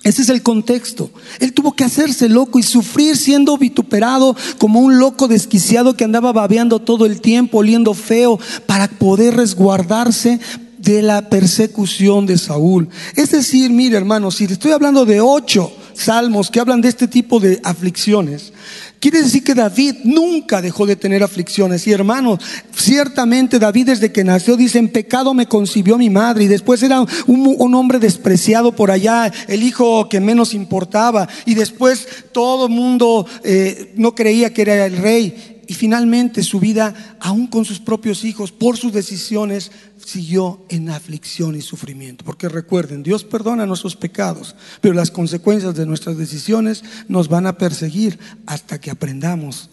Ese 0.04 0.24
es 0.24 0.30
el 0.30 0.42
contexto. 0.42 1.12
Él 1.40 1.54
tuvo 1.54 1.74
que 1.74 1.84
hacerse 1.84 2.28
loco 2.28 2.58
y 2.58 2.64
sufrir 2.64 3.16
siendo 3.16 3.58
vituperado 3.58 4.36
como 4.58 4.80
un 4.80 4.98
loco 4.98 5.28
desquiciado 5.28 5.96
que 5.96 6.04
andaba 6.04 6.32
babeando 6.32 6.80
todo 6.80 7.06
el 7.06 7.22
tiempo, 7.22 7.60
oliendo 7.60 7.94
feo, 7.94 8.40
para 8.66 8.88
poder 8.88 9.36
resguardarse 9.36 10.40
de 10.80 11.04
la 11.04 11.30
persecución 11.30 12.26
de 12.26 12.40
Saúl. 12.40 12.90
Es 13.16 13.30
decir, 13.30 13.70
mire 13.70 13.98
hermano, 13.98 14.32
si 14.32 14.46
estoy 14.46 14.72
hablando 14.72 15.06
de 15.06 15.22
ocho 15.22 15.72
salmos 16.04 16.50
que 16.50 16.60
hablan 16.60 16.82
de 16.82 16.90
este 16.90 17.08
tipo 17.08 17.40
de 17.40 17.60
aflicciones, 17.64 18.54
Quiere 19.02 19.24
decir 19.24 19.44
que 19.44 19.56
David 19.56 19.96
nunca 20.04 20.62
dejó 20.62 20.86
de 20.86 20.96
tener 20.96 21.24
aflicciones. 21.24 21.88
Y 21.88 21.92
hermanos, 21.92 22.40
ciertamente 22.72 23.58
David 23.58 23.88
desde 23.88 24.12
que 24.12 24.24
nació 24.24 24.56
dice, 24.56 24.78
en 24.78 24.90
pecado 24.90 25.34
me 25.34 25.48
concibió 25.48 25.98
mi 25.98 26.12
madre. 26.12 26.44
Y 26.44 26.48
después 26.48 26.84
era 26.84 27.04
un, 27.26 27.74
hombre 27.74 27.98
despreciado 27.98 28.76
por 28.76 28.92
allá, 28.92 29.32
el 29.48 29.64
hijo 29.64 30.08
que 30.08 30.20
menos 30.20 30.54
importaba. 30.54 31.28
Y 31.48 31.56
después 31.56 32.08
todo 32.32 32.68
el 32.68 32.74
mundo 32.74 33.26
eh, 33.44 33.92
no 33.96 34.14
creía 34.14 34.54
que 34.54 34.62
era 34.62 34.86
el 34.86 34.98
rey. 34.98 35.61
Y 35.72 35.74
finalmente 35.74 36.44
su 36.44 36.60
vida, 36.60 37.16
aún 37.22 37.48
con 37.48 37.64
sus 37.64 37.80
propios 37.80 38.26
hijos, 38.26 38.52
por 38.52 38.76
sus 38.76 38.92
decisiones, 38.92 39.72
siguió 40.06 40.66
en 40.68 40.90
aflicción 40.90 41.56
y 41.56 41.62
sufrimiento. 41.62 42.26
Porque 42.26 42.50
recuerden, 42.50 43.04
Dios 43.04 43.24
perdona 43.24 43.66
nuestros 43.66 43.96
pecados, 43.96 44.54
pero 44.82 44.94
las 44.94 45.12
consecuencias 45.12 45.74
de 45.76 45.86
nuestras 45.86 46.18
decisiones 46.18 46.84
nos 47.08 47.30
van 47.30 47.48
a 47.48 47.58
perseguir 47.58 48.20
hasta 48.48 48.82
que 48.82 48.92
aprendamos 48.92 49.70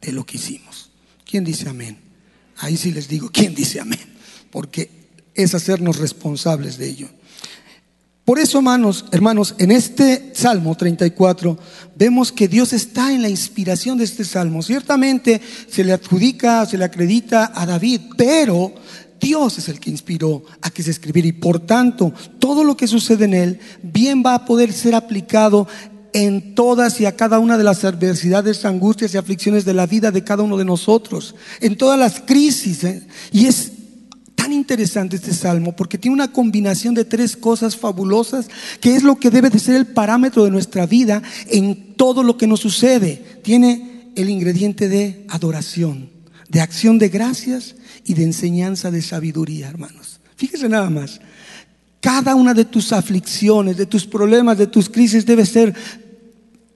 de 0.00 0.12
lo 0.12 0.24
que 0.24 0.38
hicimos. 0.38 0.90
¿Quién 1.26 1.44
dice 1.44 1.68
amén? 1.68 1.98
Ahí 2.56 2.78
sí 2.78 2.90
les 2.90 3.06
digo, 3.06 3.28
¿quién 3.30 3.54
dice 3.54 3.80
amén? 3.80 4.16
Porque 4.50 4.88
es 5.34 5.54
hacernos 5.54 5.98
responsables 5.98 6.78
de 6.78 6.88
ello. 6.88 7.08
Por 8.24 8.38
eso, 8.38 8.56
hermanos, 8.58 9.04
hermanos, 9.12 9.54
en 9.58 9.70
este 9.70 10.30
Salmo 10.34 10.74
34 10.74 11.58
vemos 11.94 12.32
que 12.32 12.48
Dios 12.48 12.72
está 12.72 13.12
en 13.12 13.20
la 13.20 13.28
inspiración 13.28 13.98
de 13.98 14.04
este 14.04 14.24
salmo. 14.24 14.62
Ciertamente 14.62 15.42
se 15.68 15.84
le 15.84 15.92
adjudica, 15.92 16.64
se 16.64 16.78
le 16.78 16.86
acredita 16.86 17.52
a 17.54 17.66
David, 17.66 18.00
pero 18.16 18.72
Dios 19.20 19.58
es 19.58 19.68
el 19.68 19.78
que 19.78 19.90
inspiró 19.90 20.42
a 20.62 20.70
que 20.70 20.82
se 20.82 20.90
escribiera 20.90 21.28
y 21.28 21.32
por 21.32 21.60
tanto 21.60 22.14
todo 22.38 22.64
lo 22.64 22.78
que 22.78 22.86
sucede 22.86 23.26
en 23.26 23.34
él 23.34 23.60
bien 23.82 24.22
va 24.24 24.34
a 24.34 24.44
poder 24.46 24.72
ser 24.72 24.94
aplicado 24.94 25.68
en 26.14 26.54
todas 26.54 27.00
y 27.00 27.06
a 27.06 27.16
cada 27.16 27.40
una 27.40 27.58
de 27.58 27.64
las 27.64 27.84
adversidades, 27.84 28.64
angustias 28.64 29.12
y 29.12 29.18
aflicciones 29.18 29.66
de 29.66 29.74
la 29.74 29.86
vida 29.86 30.12
de 30.12 30.24
cada 30.24 30.44
uno 30.44 30.56
de 30.56 30.64
nosotros, 30.64 31.34
en 31.60 31.76
todas 31.76 31.98
las 31.98 32.20
crisis. 32.20 32.84
¿eh? 32.84 33.06
Y 33.32 33.46
es 33.46 33.73
tan 34.44 34.52
interesante 34.52 35.16
este 35.16 35.32
salmo 35.32 35.74
porque 35.74 35.96
tiene 35.96 36.16
una 36.16 36.30
combinación 36.30 36.94
de 36.94 37.06
tres 37.06 37.34
cosas 37.34 37.78
fabulosas 37.78 38.46
que 38.78 38.94
es 38.94 39.02
lo 39.02 39.16
que 39.18 39.30
debe 39.30 39.48
de 39.48 39.58
ser 39.58 39.74
el 39.74 39.86
parámetro 39.86 40.44
de 40.44 40.50
nuestra 40.50 40.84
vida 40.84 41.22
en 41.46 41.94
todo 41.94 42.22
lo 42.22 42.36
que 42.36 42.46
nos 42.46 42.60
sucede. 42.60 43.40
Tiene 43.42 44.10
el 44.14 44.28
ingrediente 44.28 44.90
de 44.90 45.24
adoración, 45.30 46.10
de 46.50 46.60
acción 46.60 46.98
de 46.98 47.08
gracias 47.08 47.76
y 48.04 48.12
de 48.12 48.24
enseñanza 48.24 48.90
de 48.90 49.00
sabiduría, 49.00 49.70
hermanos. 49.70 50.20
Fíjese 50.36 50.68
nada 50.68 50.90
más. 50.90 51.22
Cada 52.00 52.34
una 52.34 52.52
de 52.52 52.66
tus 52.66 52.92
aflicciones, 52.92 53.78
de 53.78 53.86
tus 53.86 54.04
problemas, 54.06 54.58
de 54.58 54.66
tus 54.66 54.90
crisis 54.90 55.24
debe 55.24 55.46
ser 55.46 55.74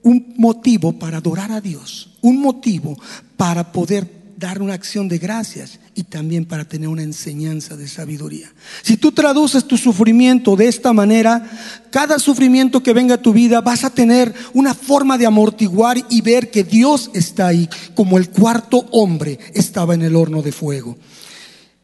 un 0.01 0.33
motivo 0.37 0.97
para 0.97 1.17
adorar 1.17 1.51
a 1.51 1.61
Dios, 1.61 2.17
un 2.21 2.41
motivo 2.41 2.97
para 3.37 3.71
poder 3.71 4.18
dar 4.39 4.61
una 4.61 4.73
acción 4.73 5.09
de 5.09 5.17
gracias 5.17 5.79
y 5.95 6.03
también 6.03 6.45
para 6.45 6.63
tener 6.63 6.87
una 6.87 7.03
enseñanza 7.03 7.75
de 7.75 7.89
sabiduría. 7.89 8.49
Si 8.81 8.95
tú 8.95 9.11
traduces 9.11 9.65
tu 9.65 9.77
sufrimiento 9.77 10.55
de 10.55 10.69
esta 10.69 10.93
manera, 10.93 11.45
cada 11.91 12.17
sufrimiento 12.19 12.81
que 12.81 12.93
venga 12.93 13.15
a 13.15 13.21
tu 13.21 13.33
vida 13.33 13.59
vas 13.59 13.83
a 13.83 13.89
tener 13.89 14.33
una 14.53 14.73
forma 14.73 15.17
de 15.17 15.25
amortiguar 15.25 15.97
y 16.09 16.21
ver 16.21 16.49
que 16.49 16.63
Dios 16.63 17.11
está 17.13 17.47
ahí, 17.47 17.69
como 17.95 18.17
el 18.17 18.29
cuarto 18.29 18.85
hombre 18.91 19.39
estaba 19.53 19.93
en 19.93 20.03
el 20.03 20.15
horno 20.15 20.41
de 20.41 20.53
fuego. 20.53 20.97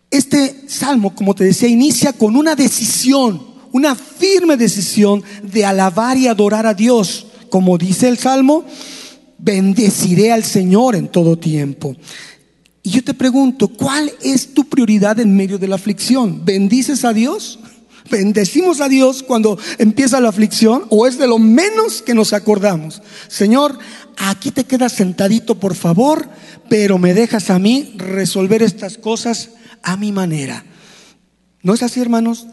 Este 0.10 0.63
salmo, 0.70 1.13
como 1.13 1.36
te 1.36 1.44
decía, 1.44 1.68
inicia 1.68 2.13
con 2.13 2.38
una 2.38 2.56
decisión, 2.56 3.46
una 3.74 3.96
firme 3.96 4.56
decisión 4.56 5.22
de 5.44 5.65
alabar 5.65 6.15
y 6.15 6.28
adorar 6.28 6.65
a 6.65 6.74
Dios. 6.74 7.28
Como 7.50 7.78
dice 7.78 8.08
el 8.08 8.18
salmo, 8.18 8.63
bendeciré 9.38 10.32
al 10.32 10.46
Señor 10.46 10.96
en 10.96 11.10
todo 11.10 11.38
tiempo. 11.38 11.98
Y 12.86 12.91
yo 12.91 13.04
te 13.04 13.15
pregunto, 13.15 13.67
¿cuál 13.67 14.13
es 14.21 14.54
tu 14.54 14.65
prioridad 14.65 15.19
en 15.19 15.36
medio 15.36 15.58
de 15.58 15.67
la 15.67 15.74
aflicción? 15.74 16.45
¿Bendices 16.45 17.04
a 17.04 17.13
Dios? 17.13 17.58
¿Bendecimos 18.12 18.80
a 18.80 18.88
Dios 18.88 19.24
cuando 19.24 19.58
empieza 19.80 20.21
la 20.21 20.30
aflicción 20.30 20.84
o 20.91 21.08
es 21.08 21.17
de 21.17 21.26
lo 21.26 21.39
menos 21.39 22.04
que 22.04 22.13
nos 22.13 22.32
acordamos? 22.32 23.02
Señor, 23.28 23.80
aquí 24.17 24.52
te 24.52 24.65
quedas 24.65 24.93
sentadito, 24.93 25.60
por 25.60 25.74
favor, 25.74 26.30
pero 26.69 27.00
me 27.00 27.15
dejas 27.15 27.50
a 27.50 27.58
mí 27.58 27.95
resolver 27.98 28.62
estas 28.62 29.00
cosas 29.00 29.50
a 29.82 29.98
mi 29.98 30.12
manera. 30.12 30.63
¿No 31.63 31.74
es 31.74 31.82
así, 31.82 32.00
hermanos? 32.00 32.45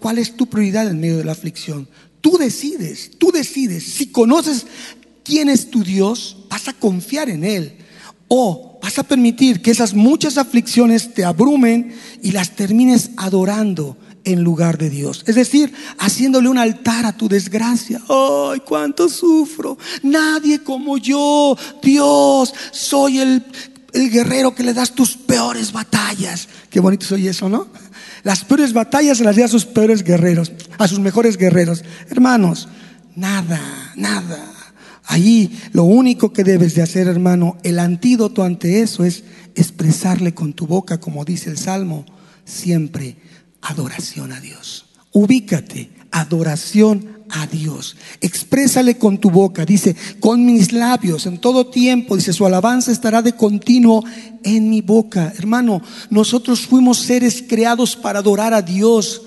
¿Cuál 0.00 0.18
es 0.18 0.36
tu 0.36 0.48
prioridad 0.48 0.88
en 0.88 0.98
medio 0.98 1.18
de 1.18 1.24
la 1.24 1.32
aflicción? 1.32 1.88
Tú 2.20 2.36
decides, 2.36 3.12
tú 3.16 3.30
decides. 3.30 3.84
Si 3.84 4.06
conoces 4.06 4.66
quién 5.22 5.48
es 5.48 5.70
tu 5.70 5.84
Dios, 5.84 6.46
vas 6.50 6.66
a 6.66 6.72
confiar 6.72 7.30
en 7.30 7.44
Él. 7.44 7.76
O 8.32 8.78
vas 8.80 8.96
a 8.98 9.02
permitir 9.02 9.60
que 9.60 9.72
esas 9.72 9.92
muchas 9.92 10.38
aflicciones 10.38 11.12
te 11.14 11.24
abrumen 11.24 11.92
y 12.22 12.30
las 12.30 12.52
termines 12.52 13.10
adorando 13.16 13.96
en 14.22 14.42
lugar 14.44 14.78
de 14.78 14.88
Dios. 14.88 15.24
Es 15.26 15.34
decir, 15.34 15.72
haciéndole 15.98 16.48
un 16.48 16.58
altar 16.58 17.06
a 17.06 17.16
tu 17.16 17.28
desgracia. 17.28 18.00
¡Ay, 18.08 18.60
cuánto 18.60 19.08
sufro! 19.08 19.76
Nadie 20.04 20.62
como 20.62 20.96
yo. 20.96 21.56
Dios, 21.82 22.54
soy 22.70 23.18
el 23.18 23.44
el 23.92 24.10
guerrero 24.10 24.54
que 24.54 24.62
le 24.62 24.74
das 24.74 24.92
tus 24.92 25.16
peores 25.16 25.72
batallas. 25.72 26.48
Qué 26.68 26.80
bonito 26.80 27.06
soy 27.06 27.28
eso, 27.28 27.48
¿no? 27.48 27.68
Las 28.22 28.44
peores 28.44 28.72
batallas 28.72 29.18
se 29.18 29.24
las 29.24 29.36
da 29.36 29.46
a 29.46 29.48
sus 29.48 29.64
peores 29.64 30.04
guerreros, 30.04 30.52
a 30.78 30.88
sus 30.88 30.98
mejores 30.98 31.36
guerreros. 31.36 31.82
Hermanos, 32.08 32.68
nada, 33.16 33.60
nada. 33.96 34.59
Ahí 35.10 35.58
lo 35.72 35.82
único 35.82 36.32
que 36.32 36.44
debes 36.44 36.76
de 36.76 36.82
hacer, 36.82 37.08
hermano, 37.08 37.56
el 37.64 37.80
antídoto 37.80 38.44
ante 38.44 38.80
eso 38.80 39.02
es 39.02 39.24
expresarle 39.56 40.34
con 40.34 40.52
tu 40.52 40.68
boca, 40.68 41.00
como 41.00 41.24
dice 41.24 41.50
el 41.50 41.58
Salmo, 41.58 42.06
siempre 42.44 43.16
adoración 43.60 44.30
a 44.30 44.40
Dios. 44.40 44.86
Ubícate, 45.10 45.90
adoración 46.12 47.24
a 47.28 47.48
Dios. 47.48 47.96
Exprésale 48.20 48.98
con 48.98 49.18
tu 49.18 49.32
boca, 49.32 49.66
dice, 49.66 49.96
con 50.20 50.46
mis 50.46 50.72
labios, 50.72 51.26
en 51.26 51.38
todo 51.38 51.66
tiempo, 51.66 52.14
dice, 52.14 52.32
su 52.32 52.46
alabanza 52.46 52.92
estará 52.92 53.20
de 53.20 53.32
continuo 53.32 54.04
en 54.44 54.70
mi 54.70 54.80
boca. 54.80 55.32
Hermano, 55.36 55.82
nosotros 56.08 56.60
fuimos 56.60 56.98
seres 56.98 57.42
creados 57.48 57.96
para 57.96 58.20
adorar 58.20 58.54
a 58.54 58.62
Dios. 58.62 59.22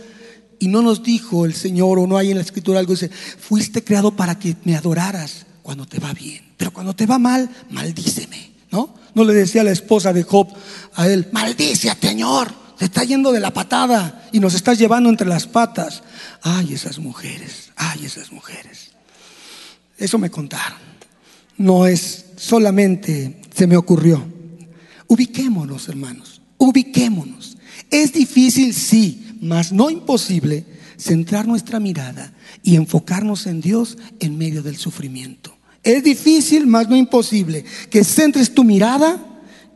Y 0.59 0.69
no 0.69 0.81
nos 0.81 1.03
dijo 1.03 1.45
el 1.45 1.53
Señor, 1.53 1.99
o 1.99 2.07
no 2.07 2.15
hay 2.15 2.31
en 2.31 2.37
la 2.37 2.43
escritura 2.43 2.79
algo, 2.79 2.93
dice, 2.93 3.09
fuiste 3.09 3.83
creado 3.83 4.15
para 4.15 4.39
que 4.39 4.55
me 4.63 4.77
adoraras 4.77 5.45
cuando 5.63 5.87
te 5.87 5.97
va 5.97 6.13
bien. 6.13 6.53
Pero 6.57 6.71
cuando 6.71 6.95
te 6.95 7.07
va 7.07 7.17
mal, 7.17 7.49
maldíceme, 7.71 8.51
¿no? 8.69 8.93
No 9.15 9.23
le 9.23 9.33
decía 9.33 9.63
la 9.63 9.71
esposa 9.71 10.13
de 10.13 10.21
Job 10.21 10.49
a 10.93 11.07
él, 11.07 11.29
maldice 11.31 11.89
a 11.89 11.95
Señor 11.95 12.63
te 12.77 12.85
está 12.85 13.03
yendo 13.03 13.31
de 13.31 13.39
la 13.39 13.53
patada 13.53 14.27
y 14.31 14.39
nos 14.39 14.53
estás 14.53 14.77
llevando 14.77 15.09
entre 15.09 15.27
las 15.27 15.47
patas. 15.47 16.03
Ay, 16.41 16.73
esas 16.73 16.99
mujeres, 16.99 17.71
ay, 17.75 18.05
esas 18.05 18.31
mujeres. 18.31 18.91
Eso 19.97 20.17
me 20.17 20.31
contaron. 20.31 20.79
No 21.57 21.85
es 21.85 22.25
solamente 22.35 23.41
se 23.55 23.67
me 23.67 23.77
ocurrió. 23.77 24.25
Ubiquémonos, 25.07 25.87
hermanos, 25.87 26.41
ubiquémonos. 26.57 27.57
Es 27.91 28.11
difícil, 28.11 28.73
sí, 28.73 29.37
mas 29.41 29.71
no 29.71 29.89
imposible 29.89 30.65
centrar 30.97 31.47
nuestra 31.47 31.79
mirada 31.79 32.33
y 32.61 32.75
enfocarnos 32.75 33.47
en 33.47 33.61
Dios 33.61 33.97
en 34.19 34.37
medio 34.37 34.61
del 34.61 34.77
sufrimiento. 34.77 35.55
Es 35.83 36.03
difícil, 36.03 36.65
mas 36.65 36.87
no 36.87 36.95
imposible, 36.95 37.65
que 37.89 38.03
centres 38.03 38.53
tu 38.53 38.63
mirada 38.63 39.19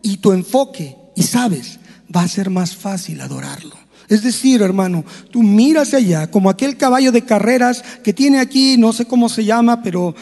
y 0.02 0.18
tu 0.18 0.32
enfoque 0.32 0.96
y 1.16 1.24
sabes 1.24 1.80
va 2.16 2.22
a 2.22 2.28
ser 2.28 2.50
más 2.50 2.76
fácil 2.76 3.20
adorarlo. 3.20 3.76
Es 4.08 4.24
decir, 4.24 4.62
hermano, 4.62 5.04
tú 5.32 5.44
miras 5.44 5.94
allá 5.94 6.32
como 6.32 6.50
aquel 6.50 6.78
caballo 6.78 7.12
de 7.12 7.24
carreras 7.24 7.84
que 8.04 8.13
tiene 8.13 8.40
aquí, 8.40 8.78
no 8.78 8.94
sé 8.94 9.06
cómo 9.06 9.28
se 9.28 9.44
llama, 9.44 9.82
pero 9.82 10.16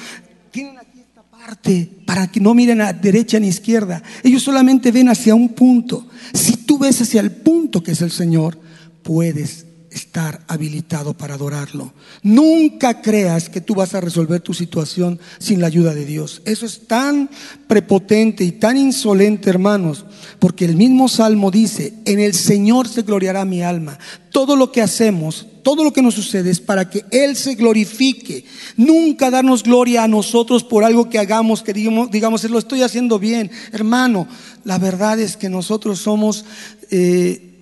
tienen 0.50 0.78
aquí 0.80 1.02
esta 1.02 1.22
parte 1.22 1.88
para 2.06 2.26
que 2.28 2.40
no 2.40 2.56
miren 2.56 2.82
a 2.82 2.94
derecha 2.94 3.40
ni 3.40 3.48
izquierda. 3.48 4.02
Ellos 4.24 4.42
solamente 4.42 4.92
ven 4.92 5.10
hacia 5.10 5.36
un 5.36 5.50
punto. 5.50 6.08
Si 6.34 6.58
tú 6.58 6.80
ves 6.80 7.00
hacia 7.02 7.22
el 7.22 7.32
punto 7.32 7.84
que 7.84 7.92
es 7.92 8.02
el 8.02 8.10
Señor, 8.10 8.58
puedes 9.04 9.68
estar 9.96 10.42
habilitado 10.48 11.14
para 11.14 11.36
adorarlo. 11.36 11.94
Nunca 12.22 13.02
creas 13.02 13.50
que 13.50 13.62
tú 13.62 13.76
vas 13.76 13.96
a 13.96 14.02
resolver 14.02 14.42
tu 14.42 14.54
situación 14.54 15.20
sin 15.40 15.62
la 15.62 15.68
ayuda 15.68 15.94
de 15.96 16.06
Dios. 16.06 16.42
Eso 16.46 16.66
es 16.66 16.86
tan 16.86 17.30
prepotente 17.68 18.44
y 18.44 18.52
tan 18.52 18.78
insolente, 18.78 19.50
hermanos, 19.50 20.06
porque 20.40 20.66
el 20.66 20.76
mismo 20.76 21.08
Salmo 21.08 21.50
dice, 21.50 21.94
en 22.06 22.20
el 22.20 22.34
Señor 22.34 22.88
se 22.90 23.04
gloriará 23.04 23.46
mi 23.46 23.64
alma. 23.64 23.98
Todo 24.32 24.58
lo 24.58 24.70
que 24.72 24.82
hacemos, 24.82 25.48
todo 25.64 25.86
lo 25.86 25.94
que 25.94 26.02
nos 26.02 26.16
sucede 26.16 26.50
es 26.50 26.60
para 26.60 26.90
que 26.90 27.06
Él 27.12 27.38
se 27.38 27.56
glorifique. 27.56 28.44
Nunca 28.76 29.32
darnos 29.32 29.64
gloria 29.64 30.04
a 30.04 30.10
nosotros 30.10 30.66
por 30.66 30.84
algo 30.84 31.10
que 31.10 31.20
hagamos, 31.20 31.64
que 31.64 31.72
digamos, 31.72 32.12
digamos 32.12 32.44
lo 32.44 32.60
estoy 32.60 32.84
haciendo 32.84 33.18
bien. 33.18 33.50
Hermano, 33.72 34.28
la 34.66 34.78
verdad 34.78 35.20
es 35.20 35.38
que 35.38 35.50
nosotros 35.50 36.00
somos... 36.00 36.44
Eh, 36.92 37.54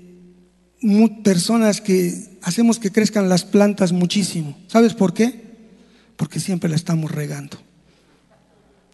personas 1.24 1.82
que 1.82 2.38
hacemos 2.42 2.80
que 2.80 2.92
crezcan 2.92 3.30
las 3.30 3.46
plantas 3.46 3.92
muchísimo. 3.92 4.58
¿Sabes 4.68 4.94
por 4.94 5.14
qué? 5.14 5.42
Porque 6.16 6.40
siempre 6.40 6.70
la 6.70 6.76
estamos 6.76 7.12
regando. 7.12 7.58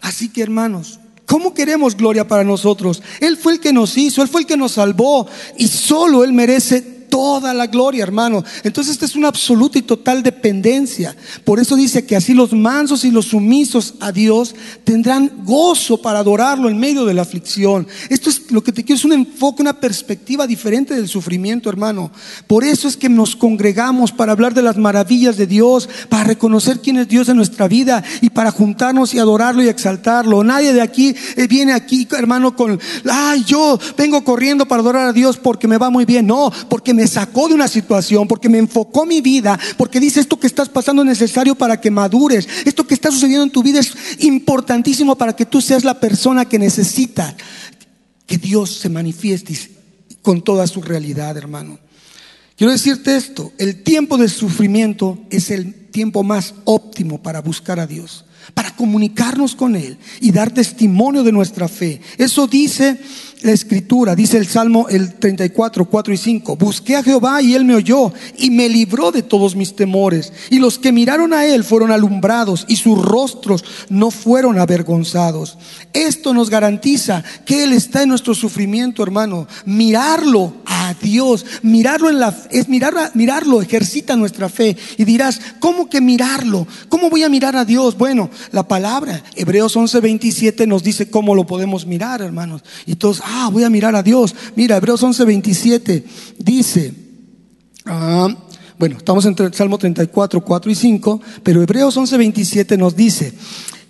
Así 0.02 0.30
que 0.30 0.42
hermanos, 0.42 1.00
¿cómo 1.26 1.54
queremos 1.54 1.96
gloria 1.96 2.28
para 2.28 2.44
nosotros? 2.44 3.02
Él 3.20 3.38
fue 3.38 3.54
el 3.54 3.60
que 3.60 3.74
nos 3.74 3.98
hizo, 3.98 4.22
Él 4.22 4.28
fue 4.28 4.42
el 4.42 4.48
que 4.48 4.58
nos 4.58 4.74
salvó 4.74 5.28
y 5.58 5.68
solo 5.68 6.24
Él 6.24 6.34
merece 6.34 6.99
toda 7.10 7.54
la 7.54 7.68
gloria, 7.68 8.04
hermano. 8.04 8.44
Entonces 8.64 8.94
esta 8.94 9.06
es 9.06 9.16
una 9.16 9.28
absoluta 9.28 9.78
y 9.78 9.82
total 9.82 10.24
dependencia. 10.24 11.16
Por 11.44 11.60
eso 11.60 11.76
dice 11.76 12.06
que 12.06 12.16
así 12.16 12.34
los 12.34 12.54
mansos 12.54 13.04
y 13.04 13.12
los 13.12 13.26
sumisos 13.26 13.96
a 14.00 14.12
Dios 14.12 14.56
tendrán 14.84 15.32
gozo 15.44 16.02
para 16.02 16.20
adorarlo 16.20 16.70
en 16.70 16.78
medio 16.78 17.06
de 17.06 17.14
la 17.14 17.24
aflicción. 17.24 17.88
Esto 18.10 18.30
es 18.30 18.52
lo 18.52 18.64
que 18.64 18.72
te 18.72 18.84
quiero, 18.84 18.98
es 18.98 19.06
un 19.06 19.14
enfoque, 19.14 19.62
una 19.62 19.80
perspectiva 19.80 20.48
diferente 20.48 20.96
del 20.96 21.08
sufrimiento, 21.08 21.70
hermano. 21.70 22.12
Por 22.48 22.64
eso 22.64 22.88
es 22.88 22.96
que 22.96 23.10
nos 23.10 23.36
congregamos 23.36 24.12
para 24.12 24.32
hablar 24.32 24.54
de 24.54 24.62
las 24.62 24.78
maravillas 24.78 25.38
de 25.38 25.48
Dios, 25.48 25.90
para 26.10 26.24
reconocer 26.24 26.80
quién 26.80 26.98
es 26.98 27.08
Dios 27.08 27.30
en 27.30 27.38
nuestra 27.38 27.68
vida 27.68 28.04
y 28.22 28.30
para 28.30 28.52
juntarnos 28.52 29.14
y 29.14 29.20
adorarlo 29.20 29.64
y 29.64 29.68
exaltarlo. 29.68 30.44
Nadie 30.44 30.74
de 30.74 30.82
aquí 30.82 31.16
eh, 31.36 31.48
viene 31.48 31.74
aquí, 31.74 32.08
hermano, 32.18 32.56
con, 32.56 32.80
ay, 33.10 33.44
yo 33.46 33.80
vengo 33.98 34.24
corriendo 34.24 34.68
para 34.68 34.82
adorar 34.82 35.08
a 35.08 35.14
Dios 35.14 35.38
porque 35.38 35.68
me 35.68 35.78
va 35.78 35.90
muy 35.90 36.06
bien. 36.06 36.28
No, 36.28 36.52
porque 36.70 36.94
me 36.94 36.99
sacó 37.08 37.48
de 37.48 37.54
una 37.54 37.68
situación, 37.68 38.28
porque 38.28 38.50
me 38.50 38.58
enfocó 38.58 39.06
mi 39.06 39.22
vida, 39.22 39.60
porque 39.78 40.00
dice 40.00 40.20
esto 40.20 40.40
que 40.40 40.48
estás 40.48 40.70
pasando 40.70 41.02
es 41.02 41.08
necesario 41.08 41.56
para 41.56 41.80
que 41.80 41.92
madures, 41.92 42.48
esto 42.66 42.86
que 42.86 42.94
está 42.94 43.12
sucediendo 43.12 43.44
en 43.44 43.52
tu 43.52 43.64
vida 43.64 43.80
es 43.80 43.94
importantísimo 44.20 45.16
para 45.16 45.36
que 45.36 45.46
tú 45.46 45.62
seas 45.62 45.84
la 45.84 46.00
persona 46.00 46.46
que 46.46 46.60
necesita 46.60 47.36
que 48.26 48.38
Dios 48.38 48.78
se 48.78 48.90
manifieste 48.90 49.56
con 50.22 50.42
toda 50.42 50.68
su 50.68 50.82
realidad, 50.82 51.38
hermano. 51.38 51.80
Quiero 52.56 52.72
decirte 52.72 53.16
esto, 53.16 53.54
el 53.58 53.84
tiempo 53.84 54.18
de 54.18 54.28
sufrimiento 54.28 55.18
es 55.30 55.50
el 55.50 55.74
tiempo 55.92 56.24
más 56.24 56.54
óptimo 56.66 57.22
para 57.22 57.42
buscar 57.42 57.80
a 57.80 57.88
Dios 57.88 58.26
para 58.54 58.76
comunicarnos 58.76 59.56
con 59.56 59.76
Él 59.76 59.98
y 60.22 60.32
dar 60.32 60.52
testimonio 60.52 61.24
de 61.24 61.32
nuestra 61.32 61.68
fe. 61.68 62.02
Eso 62.18 62.48
dice 62.48 63.00
la 63.42 63.52
escritura, 63.52 64.16
dice 64.16 64.38
el 64.38 64.48
Salmo 64.48 64.88
el 64.90 65.14
34, 65.14 65.86
4 65.86 66.14
y 66.14 66.18
5. 66.18 66.56
Busqué 66.58 66.98
a 66.98 67.04
Jehová 67.04 67.42
y 67.42 67.54
Él 67.56 67.64
me 67.64 67.76
oyó 67.76 68.12
y 68.38 68.50
me 68.50 68.68
libró 68.68 69.12
de 69.12 69.22
todos 69.22 69.56
mis 69.56 69.76
temores. 69.76 70.34
Y 70.50 70.60
los 70.60 70.78
que 70.78 70.92
miraron 70.92 71.34
a 71.34 71.46
Él 71.46 71.64
fueron 71.64 71.92
alumbrados 71.92 72.66
y 72.68 72.76
sus 72.76 73.00
rostros 73.02 73.64
no 73.90 74.12
fueron 74.12 74.60
avergonzados. 74.60 75.58
Esto 75.94 76.34
nos 76.34 76.50
garantiza 76.50 77.24
que 77.46 77.64
Él 77.64 77.74
está 77.74 78.04
en 78.04 78.10
nuestro 78.10 78.36
sufrimiento, 78.36 79.04
hermano. 79.04 79.48
Mirarlo 79.66 80.56
a 80.66 80.94
Dios, 81.02 81.46
mirarlo 81.62 82.10
en 82.10 82.20
la, 82.20 82.36
es 82.52 82.68
mirar, 82.68 83.12
mirarlo 83.14 83.62
ejercita 83.62 84.18
nuestra 84.18 84.50
fe. 84.50 84.76
Y 84.98 85.06
dirás, 85.06 85.40
¿cómo 85.60 85.90
que 85.90 86.02
mirarlo? 86.02 86.68
¿Cómo 86.90 87.10
voy 87.10 87.24
a 87.24 87.30
mirar 87.30 87.56
a 87.56 87.64
Dios? 87.64 87.98
Bueno, 87.98 88.30
la 88.52 88.68
palabra, 88.68 89.24
Hebreos 89.36 89.76
11, 89.78 90.00
27 90.02 90.68
nos 90.68 90.84
dice 90.84 91.10
cómo 91.10 91.36
lo 91.36 91.46
podemos 91.46 91.86
mirar, 91.86 92.22
hermanos. 92.22 92.64
Y 92.86 92.96
todos, 92.96 93.22
ah, 93.30 93.50
voy 93.52 93.64
a 93.64 93.70
mirar 93.70 93.96
a 93.96 94.04
Dios. 94.04 94.36
Mira, 94.56 94.78
Hebreos 94.78 95.02
11, 95.02 95.24
27 95.26 96.04
dice, 96.40 96.94
ah, 97.86 98.28
bueno, 98.78 98.98
estamos 98.98 99.26
entre 99.26 99.46
el 99.46 99.54
Salmo 99.54 99.78
34, 99.78 100.44
4 100.44 100.72
y 100.72 100.76
5, 100.76 101.22
pero 101.44 101.62
Hebreos 101.62 101.96
11, 101.96 102.18
27 102.18 102.78
nos 102.78 102.96
dice 102.96 103.34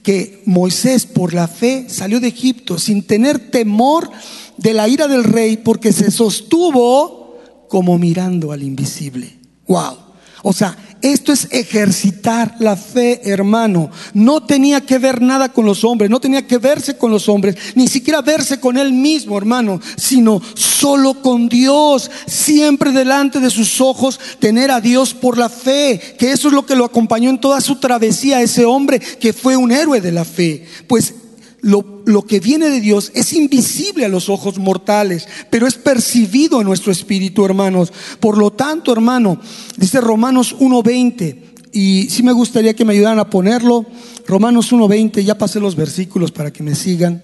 que 0.04 0.42
Moisés 0.46 1.06
por 1.06 1.34
la 1.34 1.48
fe 1.48 1.86
salió 1.90 2.20
de 2.20 2.30
Egipto 2.30 2.80
sin 2.80 3.04
tener 3.04 3.52
temor 3.52 4.10
de 4.58 4.74
la 4.74 4.88
ira 4.88 5.08
del 5.08 5.24
rey 5.24 5.58
porque 5.58 5.94
se 5.94 6.12
sostuvo 6.12 7.38
como 7.70 7.98
mirando 7.98 8.52
al 8.52 8.64
invisible. 8.64 9.38
Wow. 9.68 9.98
O 10.44 10.54
sea, 10.54 10.76
esto 11.02 11.32
es 11.32 11.48
ejercitar 11.52 12.56
la 12.60 12.76
fe, 12.76 13.22
hermano. 13.24 13.90
No 14.14 14.44
tenía 14.44 14.82
que 14.82 14.98
ver 14.98 15.22
nada 15.22 15.50
con 15.50 15.66
los 15.66 15.84
hombres, 15.84 16.10
no 16.10 16.20
tenía 16.20 16.46
que 16.46 16.58
verse 16.58 16.98
con 16.98 17.12
los 17.12 17.30
hombres, 17.30 17.56
ni 17.76 17.88
siquiera 17.88 18.22
verse 18.22 18.60
con 18.60 18.78
él 18.78 18.92
mismo, 18.92 19.38
hermano, 19.38 19.80
sino 19.96 20.42
solo 20.56 21.22
con 21.22 21.48
Dios, 21.48 22.12
siempre 22.26 22.92
delante 22.92 23.40
de 23.40 23.50
sus 23.50 23.80
ojos, 23.80 24.20
tener 24.40 24.72
a 24.72 24.82
Dios 24.82 25.14
por 25.14 25.38
la 25.38 25.50
fe, 25.50 26.16
que 26.18 26.32
eso 26.32 26.50
es 26.50 26.54
lo 26.54 26.66
que 26.66 26.76
lo 26.76 26.86
acompañó 26.86 27.30
en 27.30 27.40
toda 27.40 27.62
su 27.62 27.78
travesía, 27.78 28.42
ese 28.42 28.66
hombre 28.66 29.00
que 29.00 29.34
fue 29.34 29.56
un 29.56 29.72
héroe 29.72 30.02
de 30.02 30.12
la 30.12 30.26
fe. 30.26 30.66
Pues 30.88 31.14
lo, 31.62 31.99
que 32.26 32.40
viene 32.40 32.70
de 32.70 32.82
Dios 32.82 33.12
es 33.14 33.34
invisible 33.34 34.06
a 34.06 34.10
los 34.10 34.30
ojos 34.30 34.58
mortales, 34.58 35.28
pero 35.50 35.68
es 35.68 35.76
percibido 35.76 36.60
en 36.60 36.68
nuestro 36.68 36.92
espíritu, 36.92 37.46
hermanos. 37.46 37.94
Por 38.20 38.38
lo 38.38 38.52
tanto, 38.52 38.92
hermano, 38.92 39.40
dice 39.78 40.02
Romanos 40.02 40.56
1.20, 40.58 41.38
y 41.72 42.10
si 42.10 42.24
me 42.24 42.32
gustaría 42.32 42.74
que 42.74 42.86
me 42.86 42.94
ayudaran 42.94 43.20
a 43.20 43.30
ponerlo, 43.30 43.86
Romanos 44.26 44.74
1.20, 44.74 45.24
ya 45.24 45.38
pasé 45.38 45.60
los 45.60 45.76
versículos 45.76 46.32
para 46.32 46.52
que 46.52 46.64
me 46.64 46.76
sigan. 46.76 47.24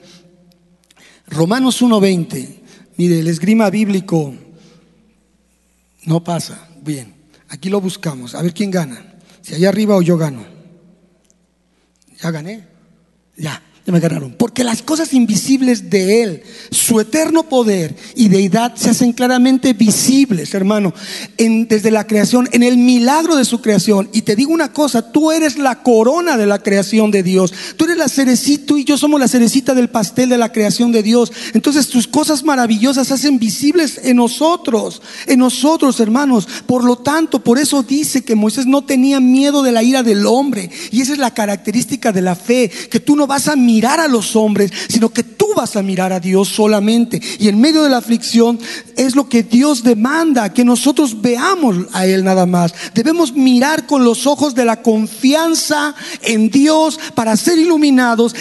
Romanos 1.28 1.82
1.20, 1.82 2.60
mire, 2.98 3.20
el 3.20 3.28
esgrima 3.28 3.70
bíblico 3.70 4.34
no 6.04 6.24
pasa. 6.24 6.68
Bien, 6.82 7.14
aquí 7.50 7.70
lo 7.70 7.82
buscamos, 7.82 8.36
a 8.36 8.42
ver 8.44 8.54
quién 8.54 8.70
gana, 8.70 9.16
si 9.42 9.56
allá 9.56 9.70
arriba 9.70 9.96
o 9.96 10.02
yo 10.02 10.18
gano. 10.18 10.46
¿Ya 12.22 12.32
gané? 12.32 12.68
Ya 13.36 13.62
ya 13.86 13.94
me 13.94 14.00
ganaron. 14.00 14.34
Porque 14.34 14.64
las 14.64 14.82
cosas 14.82 15.14
invisibles 15.14 15.92
de 15.92 16.24
Él, 16.24 16.44
su 16.72 17.00
eterno 17.00 17.44
poder 17.44 17.96
y 18.16 18.30
deidad 18.30 18.76
se 18.76 18.90
hacen 18.90 19.14
claramente 19.14 19.74
visibles, 19.74 20.56
hermano, 20.56 20.94
en, 21.38 21.68
desde 21.68 21.92
la 21.92 22.08
creación, 22.08 22.50
en 22.52 22.64
el 22.64 22.78
milagro 22.78 23.36
de 23.36 23.46
su 23.46 23.62
creación. 23.62 24.10
Y 24.12 24.24
te 24.24 24.36
digo 24.36 24.52
una 24.52 24.74
cosa, 24.74 25.12
tú 25.12 25.32
eres 25.32 25.58
la 25.60 25.84
corona 25.84 26.36
de 26.36 26.48
la 26.48 26.60
creación 26.60 27.12
de 27.12 27.22
Dios. 27.22 27.54
Eres 27.96 27.98
la 27.98 28.10
cerecita, 28.10 28.78
y 28.78 28.84
yo 28.84 28.98
somos 28.98 29.20
la 29.20 29.28
cerecita 29.28 29.74
del 29.74 29.90
pastel 29.90 30.30
de 30.30 30.38
la 30.38 30.52
creación 30.52 30.92
de 30.92 31.04
Dios. 31.04 31.32
Entonces 31.54 31.88
tus 31.88 32.08
cosas 32.08 32.44
maravillosas 32.44 33.08
se 33.08 33.14
hacen 33.14 33.40
visibles 33.40 34.00
en 34.04 34.18
nosotros, 34.18 35.02
en 35.26 35.40
nosotros, 35.40 36.00
hermanos. 36.00 36.48
Por 36.66 36.84
lo 36.84 36.98
tanto, 36.98 37.44
por 37.44 37.58
eso 37.58 37.84
dice 37.84 38.24
que 38.24 38.36
Moisés 38.36 38.66
no 38.66 38.84
tenía 38.84 39.20
miedo 39.20 39.64
de 39.64 39.72
la 39.72 39.84
ira 39.84 40.04
del 40.04 40.26
hombre. 40.26 40.70
Y 40.92 41.02
esa 41.02 41.14
es 41.14 41.20
la 41.20 41.34
característica 41.34 42.12
de 42.12 42.22
la 42.22 42.36
fe, 42.36 42.70
que 42.70 43.00
tú 43.00 43.16
no 43.16 43.28
vas 43.28 43.48
a 43.48 43.56
mirar 43.56 44.00
a 44.00 44.08
los 44.08 44.36
hombres, 44.36 44.72
sino 44.90 45.10
que 45.10 45.24
tú 45.24 45.48
vas 45.56 45.76
a 45.76 45.84
mirar 45.84 46.12
a 46.14 46.20
Dios 46.20 46.50
solamente. 46.50 47.22
Y 47.40 47.48
en 47.48 47.60
medio 47.60 47.84
de 47.84 47.90
la 47.90 47.98
aflicción 47.98 48.60
es 48.98 49.16
lo 49.16 49.30
que 49.30 49.44
Dios 49.44 49.84
demanda, 49.84 50.54
que 50.54 50.66
nosotros 50.66 51.22
veamos 51.22 51.78
a 51.94 52.06
Él 52.06 52.24
nada 52.24 52.46
más. 52.46 52.74
Debemos 52.94 53.34
mirar 53.34 53.86
con 53.86 54.04
los 54.04 54.28
ojos 54.28 54.56
de 54.56 54.66
la 54.66 54.82
confianza 54.82 55.96
en 56.22 56.50
Dios 56.50 57.00
para 57.14 57.36
ser 57.38 57.58
iluminados 57.58 57.85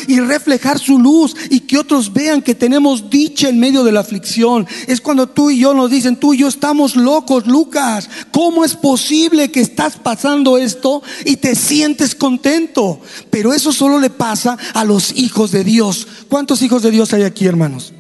y 0.06 0.20
reflejar 0.20 0.78
su 0.78 0.98
luz 0.98 1.34
y 1.50 1.60
que 1.60 1.78
otros 1.78 2.12
vean 2.12 2.42
que 2.42 2.54
tenemos 2.54 3.10
dicha 3.10 3.48
en 3.48 3.58
medio 3.58 3.84
de 3.84 3.92
la 3.92 4.00
aflicción. 4.00 4.66
Es 4.86 5.00
cuando 5.00 5.28
tú 5.28 5.50
y 5.50 5.58
yo 5.58 5.74
nos 5.74 5.90
dicen, 5.90 6.16
tú 6.16 6.34
y 6.34 6.38
yo 6.38 6.48
estamos 6.48 6.96
locos, 6.96 7.46
Lucas. 7.46 8.08
¿Cómo 8.30 8.64
es 8.64 8.74
posible 8.74 9.50
que 9.50 9.60
estás 9.60 9.96
pasando 9.96 10.58
esto 10.58 11.02
y 11.24 11.36
te 11.36 11.54
sientes 11.54 12.14
contento? 12.14 13.00
Pero 13.30 13.52
eso 13.52 13.72
solo 13.72 13.98
le 13.98 14.10
pasa 14.10 14.56
a 14.72 14.84
los 14.84 15.12
hijos 15.16 15.50
de 15.50 15.64
Dios. 15.64 16.06
¿Cuántos 16.28 16.62
hijos 16.62 16.82
de 16.82 16.90
Dios 16.90 17.12
hay 17.12 17.22
aquí, 17.22 17.46
hermanos? 17.46 17.92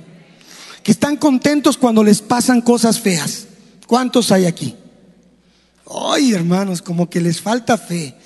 Que 0.82 0.92
están 0.92 1.16
contentos 1.16 1.76
cuando 1.76 2.04
les 2.04 2.20
pasan 2.20 2.60
cosas 2.60 3.00
feas. 3.00 3.46
¿Cuántos 3.86 4.32
hay 4.32 4.46
aquí? 4.46 4.74
Ay, 5.86 6.32
hermanos, 6.32 6.80
como 6.82 7.08
que 7.08 7.20
les 7.20 7.40
falta 7.40 7.76
fe. 7.76 8.16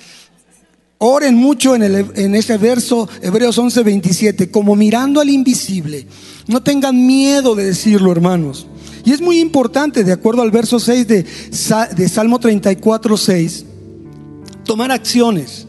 Oren 1.01 1.35
mucho 1.35 1.75
en, 1.75 1.83
el, 1.83 2.11
en 2.15 2.35
ese 2.35 2.57
verso, 2.57 3.07
Hebreos 3.21 3.57
11, 3.57 3.83
27, 3.83 4.51
como 4.51 4.75
mirando 4.75 5.21
al 5.21 5.29
invisible. 5.29 6.05
No 6.47 6.61
tengan 6.61 7.07
miedo 7.07 7.55
de 7.55 7.67
decirlo, 7.67 8.11
hermanos. 8.11 8.67
Y 9.05 9.13
es 9.13 9.21
muy 9.21 9.39
importante, 9.39 10.03
de 10.03 10.11
acuerdo 10.11 10.41
al 10.41 10.51
verso 10.51 10.77
6 10.77 11.07
de, 11.07 11.25
de 11.95 12.09
Salmo 12.09 12.37
34, 12.37 13.15
6, 13.15 13.65
tomar 14.65 14.91
acciones. 14.91 15.67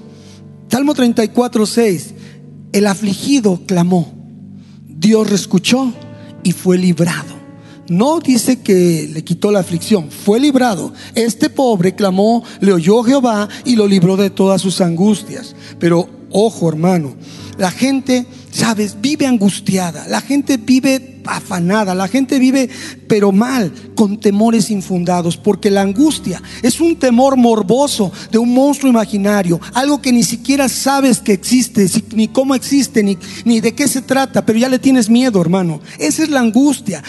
Salmo 0.69 0.95
34, 0.95 1.65
6. 1.65 2.15
El 2.73 2.89
afligido 2.89 3.61
clamó, 3.67 4.13
Dios 4.89 5.31
escuchó 5.31 5.93
y 6.43 6.53
fue 6.53 6.77
librado. 6.77 7.30
No 7.91 8.21
dice 8.21 8.61
que 8.61 9.11
le 9.13 9.25
quitó 9.25 9.51
la 9.51 9.59
aflicción, 9.61 10.11
fue 10.11 10.41
librado. 10.41 10.95
Este 11.15 11.51
pobre 11.51 11.95
clamó, 11.95 12.45
le 12.61 12.73
oyó 12.73 13.03
Jehová 13.03 13.49
y 13.65 13.77
lo 13.77 13.87
libró 13.87 14.17
de 14.17 14.31
todas 14.31 14.63
sus 14.63 14.81
angustias. 14.81 15.57
Pero 15.79 16.09
ojo 16.31 16.69
hermano, 16.69 17.17
la 17.59 17.71
gente, 17.71 18.27
sabes, 18.51 19.01
vive 19.01 19.27
angustiada, 19.27 20.07
la 20.09 20.21
gente 20.21 20.57
vive 20.57 21.21
afanada, 21.25 21.95
la 21.95 22.09
gente 22.09 22.39
vive 22.39 22.69
pero 23.07 23.33
mal, 23.33 23.73
con 23.95 24.19
temores 24.19 24.71
infundados, 24.71 25.37
porque 25.37 25.71
la 25.71 25.83
angustia 25.83 26.43
es 26.63 26.81
un 26.81 26.97
temor 26.97 27.37
morboso 27.37 28.13
de 28.31 28.39
un 28.39 28.53
monstruo 28.53 28.91
imaginario, 28.91 29.61
algo 29.75 30.01
que 30.01 30.13
ni 30.13 30.23
siquiera 30.23 30.69
sabes 30.69 31.19
que 31.19 31.33
existe, 31.33 31.89
ni 32.15 32.29
cómo 32.29 32.55
existe, 32.55 33.03
ni, 33.03 33.19
ni 33.45 33.61
de 33.61 33.75
qué 33.75 33.89
se 33.89 34.03
trata, 34.03 34.45
pero 34.45 34.59
ya 34.59 34.69
le 34.69 34.79
tienes 34.79 35.09
miedo, 35.11 35.41
hermano. 35.41 35.81
Esa 35.99 36.23
es 36.23 36.31
la 36.31 36.41
angustia, 36.41 37.03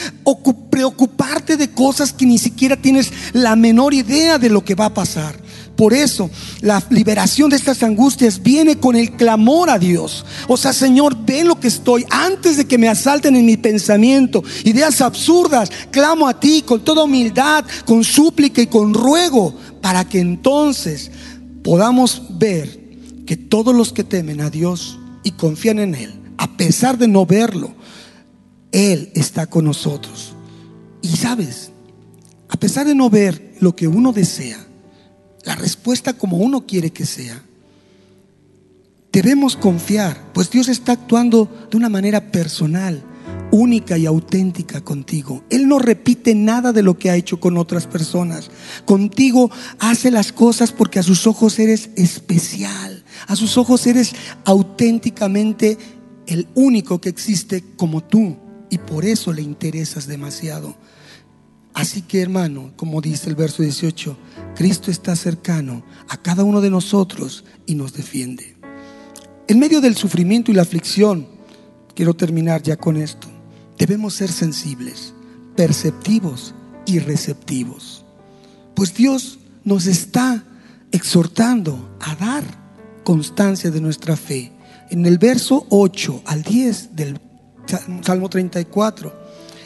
preocuparte 0.70 1.58
de 1.58 1.70
cosas 1.70 2.14
que 2.14 2.26
ni 2.26 2.38
siquiera 2.38 2.76
tienes 2.76 3.12
la 3.34 3.56
menor 3.56 3.94
idea 3.94 4.38
de 4.38 4.50
lo 4.50 4.64
que 4.64 4.76
va 4.76 4.86
a 4.86 4.94
pasar. 4.94 5.36
Por 5.82 5.96
eso 5.96 6.30
la 6.62 6.86
liberación 6.92 7.50
de 7.50 7.56
estas 7.56 7.82
angustias 7.82 8.44
viene 8.44 8.78
con 8.78 8.96
el 8.96 9.14
clamor 9.14 9.72
a 9.72 9.80
Dios. 9.80 10.24
O 10.48 10.56
sea, 10.56 10.74
Señor, 10.74 11.18
ven 11.26 11.48
lo 11.48 11.60
que 11.60 11.70
estoy. 11.70 12.06
Antes 12.12 12.58
de 12.58 12.66
que 12.66 12.78
me 12.78 12.88
asalten 12.88 13.36
en 13.36 13.48
mi 13.48 13.58
pensamiento, 13.58 14.44
ideas 14.64 15.02
absurdas, 15.02 15.72
clamo 15.90 16.28
a 16.28 16.40
ti 16.40 16.62
con 16.62 16.84
toda 16.84 17.06
humildad, 17.06 17.66
con 17.84 18.04
súplica 18.04 18.62
y 18.62 18.68
con 18.68 18.94
ruego, 18.94 19.56
para 19.82 20.08
que 20.08 20.20
entonces 20.20 21.10
podamos 21.64 22.38
ver 22.38 22.80
que 23.26 23.36
todos 23.36 23.74
los 23.74 23.92
que 23.92 24.04
temen 24.04 24.40
a 24.42 24.52
Dios 24.52 25.00
y 25.24 25.32
confían 25.32 25.80
en 25.80 25.96
Él, 25.96 26.14
a 26.38 26.58
pesar 26.58 27.00
de 27.00 27.08
no 27.08 27.26
verlo, 27.26 27.74
Él 28.72 29.12
está 29.16 29.48
con 29.48 29.66
nosotros. 29.66 30.36
Y 31.02 31.08
sabes, 31.08 31.72
a 32.50 32.58
pesar 32.58 32.86
de 32.86 32.94
no 32.94 33.10
ver 33.10 33.56
lo 33.60 33.76
que 33.76 33.88
uno 33.88 34.14
desea, 34.14 34.68
la 35.44 35.56
respuesta 35.56 36.14
como 36.14 36.38
uno 36.38 36.66
quiere 36.66 36.92
que 36.92 37.06
sea. 37.06 37.44
Debemos 39.12 39.58
confiar, 39.58 40.32
pues 40.34 40.50
Dios 40.50 40.70
está 40.70 40.94
actuando 40.94 41.68
de 41.70 41.76
una 41.76 41.90
manera 41.90 42.32
personal, 42.32 43.04
única 43.52 43.98
y 43.98 44.06
auténtica 44.06 44.82
contigo. 44.82 45.44
Él 45.50 45.68
no 45.68 45.80
repite 45.80 46.34
nada 46.34 46.72
de 46.72 46.82
lo 46.82 46.98
que 46.98 47.10
ha 47.10 47.18
hecho 47.18 47.40
con 47.40 47.58
otras 47.58 47.88
personas. 47.88 48.50
Contigo 48.86 49.52
hace 49.80 50.12
las 50.12 50.32
cosas 50.32 50.72
porque 50.72 51.00
a 51.00 51.04
sus 51.04 51.28
ojos 51.28 51.60
eres 51.60 51.90
especial. 51.98 53.04
A 53.28 53.36
sus 53.36 53.58
ojos 53.58 53.86
eres 53.86 54.14
auténticamente 54.46 55.78
el 56.28 56.48
único 56.56 57.02
que 57.02 57.10
existe 57.10 57.64
como 57.76 58.02
tú. 58.02 58.38
Y 58.70 58.78
por 58.78 59.04
eso 59.04 59.34
le 59.34 59.42
interesas 59.42 60.08
demasiado. 60.08 60.78
Así 61.74 62.02
que 62.02 62.22
hermano, 62.22 62.72
como 62.76 63.02
dice 63.02 63.30
el 63.30 63.36
verso 63.36 63.64
18, 63.64 64.18
Cristo 64.56 64.92
está 64.92 65.16
cercano 65.16 65.84
a 66.10 66.18
cada 66.18 66.44
uno 66.44 66.62
de 66.62 66.70
nosotros 66.70 67.46
y 67.66 67.76
nos 67.76 67.94
defiende. 67.94 68.58
En 69.48 69.60
medio 69.60 69.82
del 69.82 69.96
sufrimiento 69.96 70.52
y 70.52 70.54
la 70.54 70.62
aflicción, 70.62 71.28
quiero 71.96 72.14
terminar 72.14 72.62
ya 72.62 72.76
con 72.76 72.98
esto, 72.98 73.28
debemos 73.78 74.14
ser 74.14 74.32
sensibles, 74.32 75.14
perceptivos 75.56 76.54
y 76.86 77.00
receptivos. 77.00 78.06
Pues 78.76 78.94
Dios 78.94 79.40
nos 79.64 79.88
está 79.88 80.44
exhortando 80.92 81.98
a 82.00 82.16
dar 82.16 82.44
constancia 83.04 83.72
de 83.72 83.82
nuestra 83.82 84.16
fe. 84.16 84.52
En 84.90 85.06
el 85.06 85.18
verso 85.18 85.66
8 85.70 86.24
al 86.26 86.44
10 86.44 86.96
del 86.96 87.20
Salmo 88.02 88.30
34, 88.30 89.14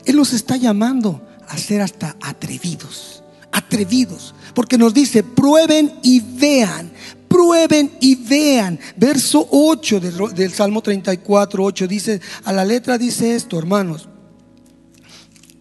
Él 0.05 0.15
nos 0.15 0.33
está 0.33 0.55
llamando 0.55 1.24
a 1.47 1.57
ser 1.57 1.81
hasta 1.81 2.15
atrevidos, 2.21 3.23
atrevidos, 3.51 4.33
porque 4.53 4.77
nos 4.77 4.93
dice, 4.93 5.23
prueben 5.23 5.93
y 6.03 6.19
vean, 6.19 6.91
prueben 7.27 7.91
y 7.99 8.15
vean. 8.15 8.79
Verso 8.95 9.47
8 9.51 9.99
del, 9.99 10.53
Salmo 10.53 10.81
34, 10.81 11.63
8 11.63 11.87
dice, 11.87 12.21
a 12.43 12.53
la 12.53 12.63
letra 12.63 12.97
dice 12.97 13.35
esto, 13.35 13.59
hermanos. 13.59 14.07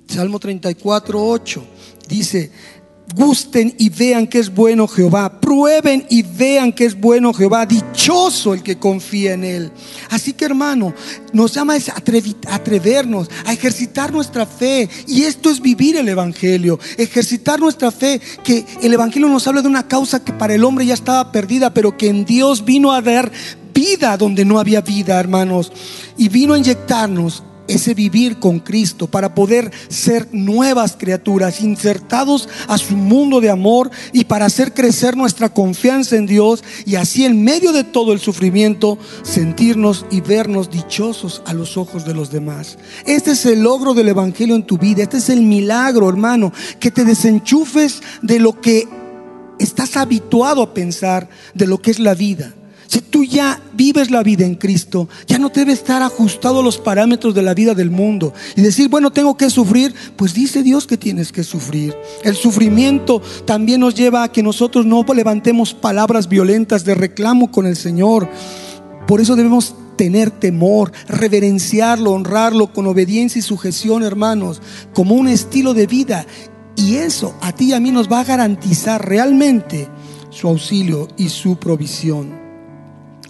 Salmo 0.07 0.39
34, 0.39 1.21
8 1.21 1.65
dice, 2.09 2.51
gusten 3.15 3.75
y 3.79 3.91
vean 3.91 4.27
que 4.27 4.39
es 4.39 4.53
bueno 4.53 4.89
Jehová, 4.89 5.41
prueben 5.41 6.07
y 6.09 6.23
vean 6.23 6.73
que 6.73 6.85
es 6.85 6.99
bueno 6.99 7.33
Jehová, 7.33 7.67
dichoso 7.67 8.55
el 8.55 8.63
que 8.63 8.79
confía 8.79 9.35
en 9.35 9.45
él. 9.45 9.73
Así 10.11 10.33
que 10.33 10.45
hermano, 10.45 10.95
nos 11.33 11.53
llama 11.53 11.75
a 11.75 12.55
atrevernos, 12.55 13.31
a 13.45 13.53
ejercitar 13.53 14.13
nuestra 14.13 14.47
fe, 14.47 14.89
y 15.07 15.23
esto 15.23 15.51
es 15.51 15.61
vivir 15.61 15.97
el 15.97 16.09
Evangelio, 16.09 16.79
ejercitar 16.97 17.61
nuestra 17.61 17.91
fe, 17.91 18.21
que 18.43 18.65
el 18.83 18.93
Evangelio 18.93 19.29
nos 19.29 19.47
habla 19.47 19.63
de 19.63 19.69
una 19.69 19.87
causa 19.87 20.25
que 20.25 20.33
para 20.33 20.55
el 20.55 20.65
hombre 20.65 20.87
ya 20.87 20.95
estaba 20.95 21.31
perdida, 21.31 21.73
pero 21.73 21.97
que 21.97 22.09
en 22.09 22.25
Dios 22.25 22.65
vino 22.65 22.93
a 22.93 23.03
dar 23.03 23.31
vida 23.73 24.17
donde 24.17 24.45
no 24.45 24.59
había 24.59 24.81
vida, 24.81 25.19
hermanos, 25.19 25.73
y 26.17 26.29
vino 26.29 26.55
a 26.55 26.59
inyectarnos 26.59 27.43
ese 27.69 27.95
vivir 27.95 28.39
con 28.39 28.61
Cristo 28.61 29.07
para 29.07 29.35
poder 29.35 29.71
ser 29.89 30.29
nuevas 30.33 30.97
criaturas, 30.99 31.61
insertados 31.61 32.49
a 32.69 32.79
su 32.79 32.97
mundo 32.97 33.41
de 33.41 33.51
amor 33.51 33.91
y 34.13 34.25
para 34.25 34.47
hacer 34.47 34.75
crecer 34.75 35.17
nuestra 35.17 35.49
confianza 35.49 36.17
en 36.17 36.27
Dios 36.27 36.63
y 36.85 36.97
así 36.97 37.25
en 37.25 37.43
medio 37.43 37.73
de 37.73 37.85
todo 37.85 38.13
el 38.13 38.21
sufrimiento 38.21 38.99
sentirnos 39.23 40.07
y 40.11 40.21
vernos 40.21 40.71
dichosos 40.71 41.43
a 41.47 41.55
los 41.55 41.77
ojos 41.77 42.05
de 42.05 42.15
los 42.15 42.31
demás. 42.31 42.79
Este 43.07 43.33
es 43.33 43.47
el 43.47 43.63
logro 43.63 43.95
del 43.95 44.09
Evangelio 44.09 44.55
en 44.57 44.67
tu 44.67 44.79
vida, 44.79 45.03
este 45.03 45.19
es 45.19 45.29
el 45.31 45.43
milagro, 45.43 46.09
hermano, 46.09 46.53
que 46.81 46.91
te 46.91 47.05
desenchufes 47.05 48.03
de 48.23 48.39
lo 48.39 48.61
que 48.61 48.89
estás 49.59 49.97
habituado 49.97 50.63
a 50.63 50.75
pensar, 50.75 51.29
de 51.55 51.67
lo 51.67 51.81
que 51.81 51.91
es 51.91 51.99
la 51.99 52.15
vida 52.15 52.55
si 52.95 53.01
tú 53.01 53.25
ya 53.25 53.61
vives 53.73 54.13
la 54.13 54.23
vida 54.23 54.47
en 54.47 54.55
Cristo, 54.55 55.09
ya 55.27 55.37
no 55.37 55.49
debe 55.49 55.73
estar 55.73 56.01
ajustado 56.01 56.61
a 56.61 56.63
los 56.63 56.79
parámetros 56.79 57.35
de 57.35 57.43
la 57.43 57.53
vida 57.53 57.75
del 57.75 57.91
mundo 57.91 58.33
y 58.55 58.61
decir, 58.61 58.89
bueno, 58.89 59.11
tengo 59.11 59.37
que 59.37 59.51
sufrir, 59.51 59.93
pues 60.15 60.33
dice 60.33 60.63
Dios 60.63 60.87
que 60.87 60.97
tienes 60.97 61.33
que 61.33 61.43
sufrir. 61.43 61.93
El 62.23 62.37
sufrimiento 62.37 63.21
también 63.47 63.81
nos 63.81 63.97
lleva 63.97 64.23
a 64.23 64.31
que 64.31 64.45
nosotros 64.45 64.87
no 64.87 65.05
levantemos 65.13 65.75
palabras 65.75 66.29
violentas 66.29 66.85
de 66.85 66.95
reclamo 66.95 67.51
con 67.51 67.67
el 67.67 67.75
Señor. 67.75 68.29
Por 69.09 69.21
eso 69.21 69.35
debemos 69.35 69.75
tener 69.97 70.31
temor, 70.31 70.93
reverenciarlo, 71.09 72.13
honrarlo 72.13 72.73
con 72.73 72.87
obediencia 72.87 73.41
y 73.41 73.43
sujeción, 73.43 74.05
hermanos, 74.05 74.63
como 74.93 75.17
un 75.17 75.27
estilo 75.27 75.75
de 75.75 75.89
vida. 75.89 76.27
Y 76.77 76.95
eso 76.95 77.35
a 77.41 77.51
ti 77.51 77.71
y 77.71 77.73
a 77.73 77.81
mí 77.81 77.91
nos 77.91 78.09
va 78.09 78.21
a 78.21 78.25
garantizar 78.25 79.05
realmente 79.05 79.89
su 80.31 80.47
auxilio 80.47 81.09
y 81.17 81.31
su 81.31 81.57
provisión. 81.57 82.44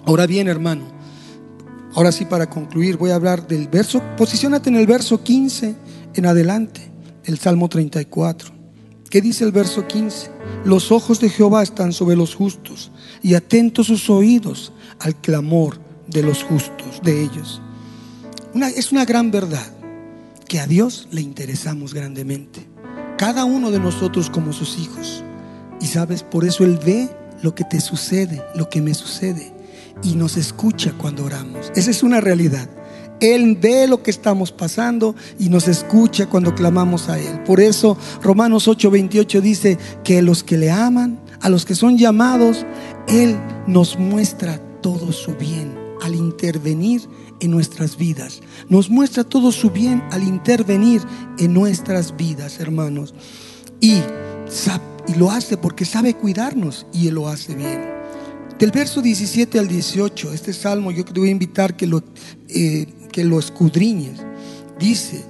Ahora 0.07 0.27
bien, 0.27 0.49
hermano, 0.49 0.85
ahora 1.95 2.13
sí 2.13 2.27
para 2.27 2.51
concluir 2.51 2.99
voy 2.99 3.11
a 3.11 3.15
hablar 3.15 3.47
del 3.47 3.69
verso, 3.69 4.03
posicionate 4.19 4.69
en 4.69 4.77
el 4.77 4.87
verso 4.87 5.23
15 5.23 5.75
en 6.15 6.27
adelante, 6.27 6.83
el 7.25 7.39
Salmo 7.39 7.71
34. 7.71 8.53
¿Qué 9.09 9.23
dice 9.23 9.45
el 9.45 9.53
verso 9.53 9.87
15? 9.87 10.31
Los 10.67 10.93
ojos 10.93 11.21
de 11.21 11.31
Jehová 11.31 11.63
están 11.63 11.95
sobre 11.95 12.17
los 12.17 12.35
justos 12.35 12.91
y 13.23 13.35
atentos 13.35 13.87
sus 13.87 14.11
oídos 14.11 14.75
al 14.99 15.19
clamor 15.19 15.79
de 16.07 16.23
los 16.23 16.43
justos, 16.43 17.01
de 17.03 17.23
ellos. 17.23 17.63
es 18.77 18.93
una 18.93 19.07
gran 19.07 19.31
verdad 19.31 19.67
que 20.47 20.61
a 20.61 20.67
Dios 20.67 21.09
le 21.13 21.23
interesamos 21.23 21.95
grandemente. 21.95 22.69
Cada 23.17 23.47
uno 23.47 23.71
de 23.71 23.81
nosotros 23.81 24.29
como 24.29 24.53
sus 24.53 24.79
hijos. 24.79 25.25
Y 25.81 25.87
sabes, 25.87 26.23
por 26.23 26.45
eso 26.45 26.65
Él 26.65 26.79
ve 26.85 27.09
lo 27.43 27.55
que 27.55 27.65
te 27.65 27.81
sucede, 27.81 28.43
lo 28.55 28.69
que 28.69 28.83
me 28.83 28.95
sucede 28.95 29.54
y 30.03 30.15
nos 30.15 30.37
escucha 30.37 30.93
cuando 30.97 31.25
oramos. 31.25 31.73
Esa 31.77 31.91
es 31.91 32.03
una 32.03 32.21
realidad. 32.21 32.69
Él 33.21 33.57
ve 33.61 33.87
lo 33.87 34.03
que 34.03 34.11
estamos 34.11 34.53
pasando 34.53 35.15
y 35.39 35.49
nos 35.49 35.69
escucha 35.69 36.27
cuando 36.27 36.55
clamamos 36.55 37.09
a 37.09 37.19
Él. 37.19 37.43
Por 37.45 37.61
eso 37.61 37.97
Romanos 38.23 38.69
8:28 38.69 39.41
dice 39.41 39.79
que 40.03 40.21
los 40.23 40.43
que 40.43 40.59
le 40.59 40.71
aman, 40.71 41.21
a 41.41 41.49
los 41.49 41.65
que 41.65 41.75
son 41.75 41.97
llamados, 41.97 42.67
Él 43.07 43.37
nos 43.67 43.99
muestra 43.99 44.59
todo 44.83 45.13
su 45.13 45.35
bien 45.37 45.79
al 46.03 46.15
intervenir 46.15 47.03
en 47.41 47.51
nuestras 47.51 47.97
vidas. 47.97 48.41
Nos 48.69 48.91
muestra 48.91 49.25
todo 49.25 49.53
su 49.53 49.71
bien 49.71 50.03
al 50.11 50.23
intervenir 50.23 51.03
en 51.39 51.55
nuestras 51.55 52.17
vidas, 52.17 52.61
hermanos. 52.61 53.15
Y, 53.81 54.03
y 55.07 55.15
lo 55.17 55.31
hace 55.31 55.57
porque 55.57 55.85
sabe 55.85 56.15
cuidarnos 56.15 56.87
y 56.93 57.09
Él 57.09 57.15
lo 57.15 57.29
hace 57.29 57.55
bien. 57.55 58.04
Del 58.59 58.71
verso 58.71 59.03
17 59.03 59.59
al 59.59 59.67
18, 59.67 60.33
este 60.33 60.53
salmo 60.53 60.93
yo 60.93 61.05
te 61.05 61.19
voy 61.19 61.29
a 61.29 61.33
invitar 61.33 61.77
que 61.77 61.89
lo, 61.89 62.05
eh, 62.49 62.87
que 63.11 63.25
lo 63.25 63.41
escudriñes. 63.41 64.21
Dice, 64.79 65.25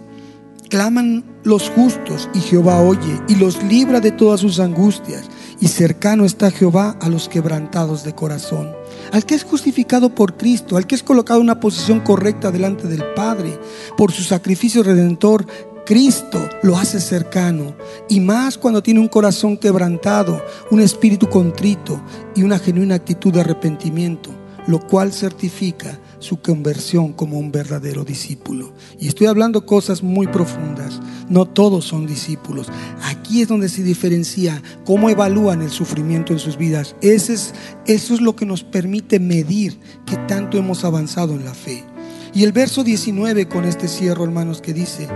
claman 0.68 1.24
los 1.42 1.70
justos 1.70 2.28
y 2.34 2.40
Jehová 2.40 2.80
oye 2.80 3.20
y 3.28 3.36
los 3.36 3.62
libra 3.62 4.00
de 4.00 4.10
todas 4.10 4.40
sus 4.40 4.60
angustias. 4.60 5.24
Y 5.58 5.68
cercano 5.68 6.26
está 6.26 6.50
Jehová 6.50 6.98
a 7.00 7.08
los 7.08 7.28
quebrantados 7.30 8.04
de 8.04 8.14
corazón. 8.14 8.74
Al 9.12 9.24
que 9.24 9.34
es 9.34 9.44
justificado 9.44 10.14
por 10.14 10.36
Cristo, 10.36 10.76
al 10.76 10.86
que 10.86 10.94
es 10.94 11.02
colocado 11.02 11.40
en 11.40 11.44
una 11.44 11.60
posición 11.60 12.00
correcta 12.00 12.50
delante 12.50 12.88
del 12.88 13.04
Padre, 13.14 13.58
por 13.96 14.12
su 14.12 14.22
sacrificio 14.22 14.82
redentor, 14.82 15.46
Cristo 15.84 16.48
lo 16.62 16.78
hace 16.78 16.98
cercano 16.98 17.74
y 18.08 18.20
más 18.20 18.56
cuando 18.56 18.82
tiene 18.82 19.00
un 19.00 19.08
corazón 19.08 19.58
quebrantado, 19.58 20.42
un 20.70 20.80
espíritu 20.80 21.28
contrito 21.28 22.00
y 22.34 22.42
una 22.42 22.58
genuina 22.58 22.94
actitud 22.94 23.30
de 23.34 23.40
arrepentimiento, 23.40 24.30
lo 24.66 24.80
cual 24.80 25.12
certifica 25.12 26.00
su 26.20 26.40
conversión 26.40 27.12
como 27.12 27.38
un 27.38 27.52
verdadero 27.52 28.02
discípulo. 28.02 28.72
Y 28.98 29.08
estoy 29.08 29.26
hablando 29.26 29.66
cosas 29.66 30.02
muy 30.02 30.26
profundas. 30.26 31.02
No 31.28 31.44
todos 31.44 31.84
son 31.84 32.06
discípulos. 32.06 32.68
Aquí 33.02 33.42
es 33.42 33.48
donde 33.48 33.68
se 33.68 33.82
diferencia 33.82 34.62
cómo 34.86 35.10
evalúan 35.10 35.60
el 35.60 35.70
sufrimiento 35.70 36.32
en 36.32 36.38
sus 36.38 36.56
vidas. 36.56 36.96
Ese 37.02 37.34
es, 37.34 37.54
eso 37.86 38.14
es 38.14 38.22
lo 38.22 38.36
que 38.36 38.46
nos 38.46 38.64
permite 38.64 39.20
medir 39.20 39.78
que 40.06 40.16
tanto 40.16 40.56
hemos 40.56 40.82
avanzado 40.84 41.34
en 41.34 41.44
la 41.44 41.52
fe. 41.52 41.84
Y 42.32 42.42
el 42.42 42.52
verso 42.52 42.82
19 42.82 43.48
con 43.48 43.64
este 43.64 43.86
cierro, 43.86 44.24
hermanos, 44.24 44.60
que 44.60 44.72
dice, 44.72 45.08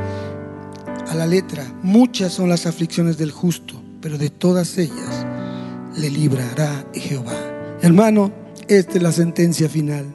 a 1.08 1.14
la 1.14 1.26
letra, 1.26 1.64
muchas 1.82 2.32
son 2.32 2.48
las 2.48 2.66
aflicciones 2.66 3.18
del 3.18 3.30
justo, 3.30 3.82
pero 4.00 4.18
de 4.18 4.30
todas 4.30 4.78
ellas 4.78 5.26
le 5.96 6.10
librará 6.10 6.86
Jehová. 6.92 7.34
Hermano, 7.80 8.32
esta 8.68 8.96
es 8.96 9.02
la 9.02 9.12
sentencia 9.12 9.68
final. 9.68 10.14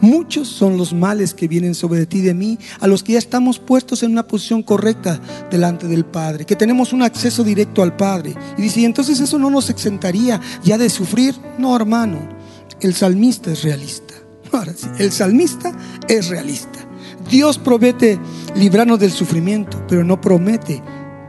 Muchos 0.00 0.48
son 0.48 0.76
los 0.76 0.92
males 0.92 1.32
que 1.32 1.48
vienen 1.48 1.74
sobre 1.74 2.04
ti 2.04 2.20
de 2.20 2.34
mí, 2.34 2.58
a 2.80 2.86
los 2.86 3.02
que 3.02 3.12
ya 3.12 3.18
estamos 3.18 3.58
puestos 3.58 4.02
en 4.02 4.10
una 4.12 4.26
posición 4.26 4.62
correcta 4.62 5.20
delante 5.50 5.86
del 5.86 6.04
Padre, 6.04 6.44
que 6.44 6.56
tenemos 6.56 6.92
un 6.92 7.02
acceso 7.02 7.42
directo 7.42 7.82
al 7.82 7.96
Padre. 7.96 8.34
Y 8.58 8.62
dice, 8.62 8.80
¿y 8.80 8.84
entonces 8.84 9.20
eso 9.20 9.38
no 9.38 9.48
nos 9.48 9.70
exentaría 9.70 10.40
ya 10.62 10.76
de 10.76 10.90
sufrir? 10.90 11.34
No, 11.58 11.74
hermano, 11.74 12.28
el 12.80 12.92
salmista 12.94 13.52
es 13.52 13.62
realista. 13.62 14.14
Ahora 14.52 14.74
sí, 14.76 14.86
el 14.98 15.10
salmista 15.10 15.72
es 16.06 16.28
realista. 16.28 16.83
Dios 17.30 17.58
promete 17.58 18.18
librarnos 18.54 18.98
del 18.98 19.10
sufrimiento, 19.10 19.82
pero 19.88 20.04
no 20.04 20.20
promete 20.20 20.82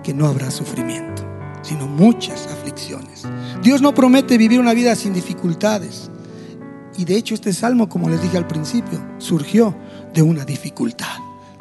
que 0.03 0.13
no 0.13 0.27
habrá 0.27 0.51
sufrimiento, 0.51 1.23
sino 1.61 1.87
muchas 1.87 2.47
aflicciones. 2.47 3.23
Dios 3.63 3.81
no 3.81 3.93
promete 3.93 4.37
vivir 4.37 4.59
una 4.59 4.73
vida 4.73 4.95
sin 4.95 5.13
dificultades. 5.13 6.11
Y 6.97 7.05
de 7.05 7.17
hecho 7.17 7.33
este 7.33 7.53
salmo, 7.53 7.89
como 7.89 8.09
les 8.09 8.21
dije 8.21 8.37
al 8.37 8.47
principio, 8.47 9.03
surgió 9.17 9.75
de 10.13 10.21
una 10.21 10.45
dificultad. 10.45 11.17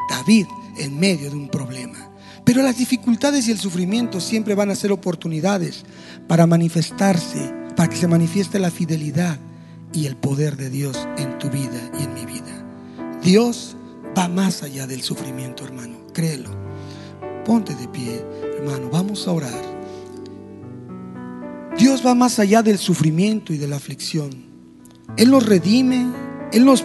David 0.09 0.47
en 0.76 0.99
medio 0.99 1.30
de 1.30 1.37
un 1.37 1.49
problema. 1.49 2.11
Pero 2.45 2.62
las 2.62 2.76
dificultades 2.76 3.49
y 3.49 3.53
el 3.53 3.59
sufrimiento 3.59 4.20
siempre 4.20 4.55
van 4.55 4.70
a 4.70 4.74
ser 4.74 4.93
oportunidades 4.93 5.85
para 6.28 6.47
manifestarse, 6.47 7.55
para 7.74 7.89
que 7.89 7.97
se 7.97 8.07
manifieste 8.07 8.59
la 8.59 8.70
fidelidad 8.70 9.39
y 9.93 10.07
el 10.07 10.16
poder 10.16 10.57
de 10.57 10.68
Dios 10.68 11.09
en 11.16 11.39
tu 11.39 11.49
vida 11.49 11.91
y 11.99 12.05
en 12.05 12.14
mi 12.14 12.26
vida. 12.26 12.64
Dios 13.22 13.76
va 14.16 14.28
más 14.28 14.62
allá 14.62 14.86
del 14.86 15.02
sufrimiento, 15.02 15.64
hermano. 15.64 15.96
Créelo. 16.12 16.50
Ponte 17.44 17.74
de 17.74 17.88
pie, 17.88 18.24
hermano. 18.58 18.88
Vamos 18.90 19.26
a 19.26 19.32
orar. 19.32 19.74
Dios 21.78 22.06
va 22.06 22.14
más 22.14 22.38
allá 22.38 22.62
del 22.62 22.78
sufrimiento 22.78 23.52
y 23.52 23.58
de 23.58 23.66
la 23.66 23.76
aflicción. 23.76 24.30
Él 25.16 25.30
nos 25.30 25.44
redime, 25.44 26.06
Él 26.52 26.64
nos 26.64 26.84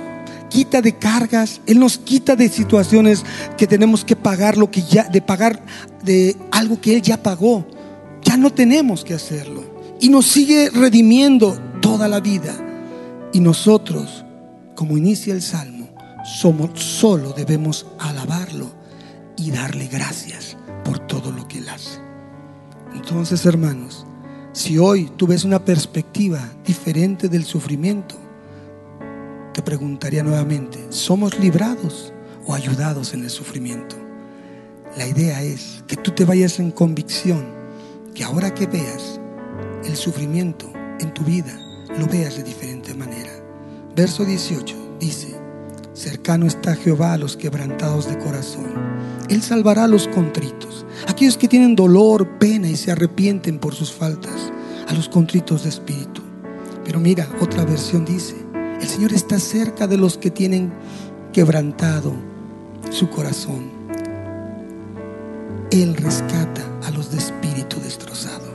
quita 0.50 0.82
de 0.82 0.98
cargas, 0.98 1.62
Él 1.68 1.80
nos 1.80 1.98
quita 2.00 2.36
de 2.36 2.50
situaciones 2.50 3.24
que 3.58 3.68
tenemos 3.68 4.04
que 4.04 4.16
pagar 4.16 4.58
lo 4.58 4.72
que 4.72 4.82
ya, 4.82 5.04
de 5.04 5.22
pagar 5.22 5.64
de 6.04 6.36
algo 6.52 6.82
que 6.82 6.96
Él 6.96 7.02
ya 7.02 7.22
pagó. 7.22 7.66
Ya 8.24 8.36
no 8.36 8.52
tenemos 8.52 9.04
que 9.04 9.14
hacerlo. 9.14 9.64
Y 10.02 10.10
nos 10.10 10.26
sigue 10.26 10.70
redimiendo 10.70 11.58
toda 11.82 12.08
la 12.08 12.20
vida. 12.20 12.56
Y 13.32 13.40
nosotros, 13.40 14.26
como 14.76 14.98
inicia 14.98 15.34
el 15.34 15.42
Salmo, 15.42 15.79
somos, 16.38 16.80
solo 16.80 17.34
debemos 17.34 17.86
alabarlo 17.98 18.72
y 19.38 19.52
darle 19.52 19.88
gracias 19.88 20.58
por 20.84 21.00
todo 21.00 21.32
lo 21.32 21.48
que 21.48 21.60
Él 21.60 21.70
hace. 21.70 22.00
Entonces, 22.94 23.46
hermanos, 23.46 24.06
si 24.52 24.78
hoy 24.78 25.12
tú 25.16 25.28
ves 25.28 25.44
una 25.44 25.64
perspectiva 25.64 26.40
diferente 26.66 27.30
del 27.30 27.46
sufrimiento, 27.46 28.16
te 29.54 29.62
preguntaría 29.62 30.24
nuevamente, 30.24 30.88
¿somos 30.90 31.38
librados 31.40 32.14
o 32.46 32.54
ayudados 32.54 33.14
en 33.14 33.24
el 33.24 33.30
sufrimiento? 33.30 33.96
La 34.98 35.08
idea 35.08 35.42
es 35.44 35.84
que 35.88 35.96
tú 35.96 36.12
te 36.12 36.26
vayas 36.26 36.60
en 36.60 36.72
convicción, 36.72 37.46
que 38.14 38.24
ahora 38.24 38.54
que 38.54 38.68
veas 38.68 39.20
el 39.86 39.96
sufrimiento 39.96 40.72
en 41.00 41.14
tu 41.14 41.24
vida, 41.24 41.58
lo 41.98 42.08
veas 42.08 42.38
de 42.38 42.44
diferente 42.44 42.94
manera. 42.94 43.32
Verso 43.96 44.26
18 44.26 44.98
dice, 45.00 45.39
Cercano 46.00 46.46
está 46.46 46.78
Jehová 46.78 47.12
a 47.12 47.18
los 47.18 47.36
quebrantados 47.36 48.08
de 48.08 48.18
corazón. 48.18 48.68
Él 49.28 49.42
salvará 49.42 49.84
a 49.84 49.88
los 49.90 50.08
contritos, 50.08 50.86
aquellos 51.10 51.38
que 51.38 51.50
tienen 51.50 51.76
dolor, 51.76 52.40
pena 52.40 52.70
y 52.70 52.78
se 52.78 52.94
arrepienten 52.94 53.60
por 53.60 53.76
sus 53.76 53.92
faltas, 53.92 54.50
a 54.88 54.94
los 54.94 55.10
contritos 55.10 55.64
de 55.64 55.70
espíritu. 55.70 56.22
Pero 56.86 57.02
mira, 57.02 57.28
otra 57.42 57.66
versión 57.66 58.06
dice, 58.06 58.38
el 58.80 58.88
Señor 58.88 59.12
está 59.12 59.42
cerca 59.42 59.88
de 59.88 59.98
los 59.98 60.18
que 60.18 60.32
tienen 60.32 60.72
quebrantado 61.34 62.14
su 62.92 63.10
corazón. 63.10 63.70
Él 65.70 65.98
rescata 65.98 66.62
a 66.88 66.92
los 66.92 67.12
de 67.12 67.18
espíritu 67.18 67.76
destrozado. 67.82 68.48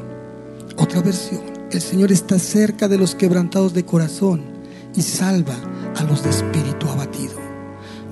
Otra 0.79 1.03
versión, 1.03 1.43
el 1.71 1.83
Señor 1.83 2.11
está 2.11 2.39
cerca 2.39 2.89
de 2.89 2.97
los 2.97 3.15
quebrantados 3.15 3.75
de 3.75 3.85
corazón 3.85 4.55
y 4.97 5.03
salva 5.03 5.57
a 5.97 6.05
los 6.05 6.23
de 6.23 6.31
espíritu 6.31 6.89
abatido. 6.89 7.34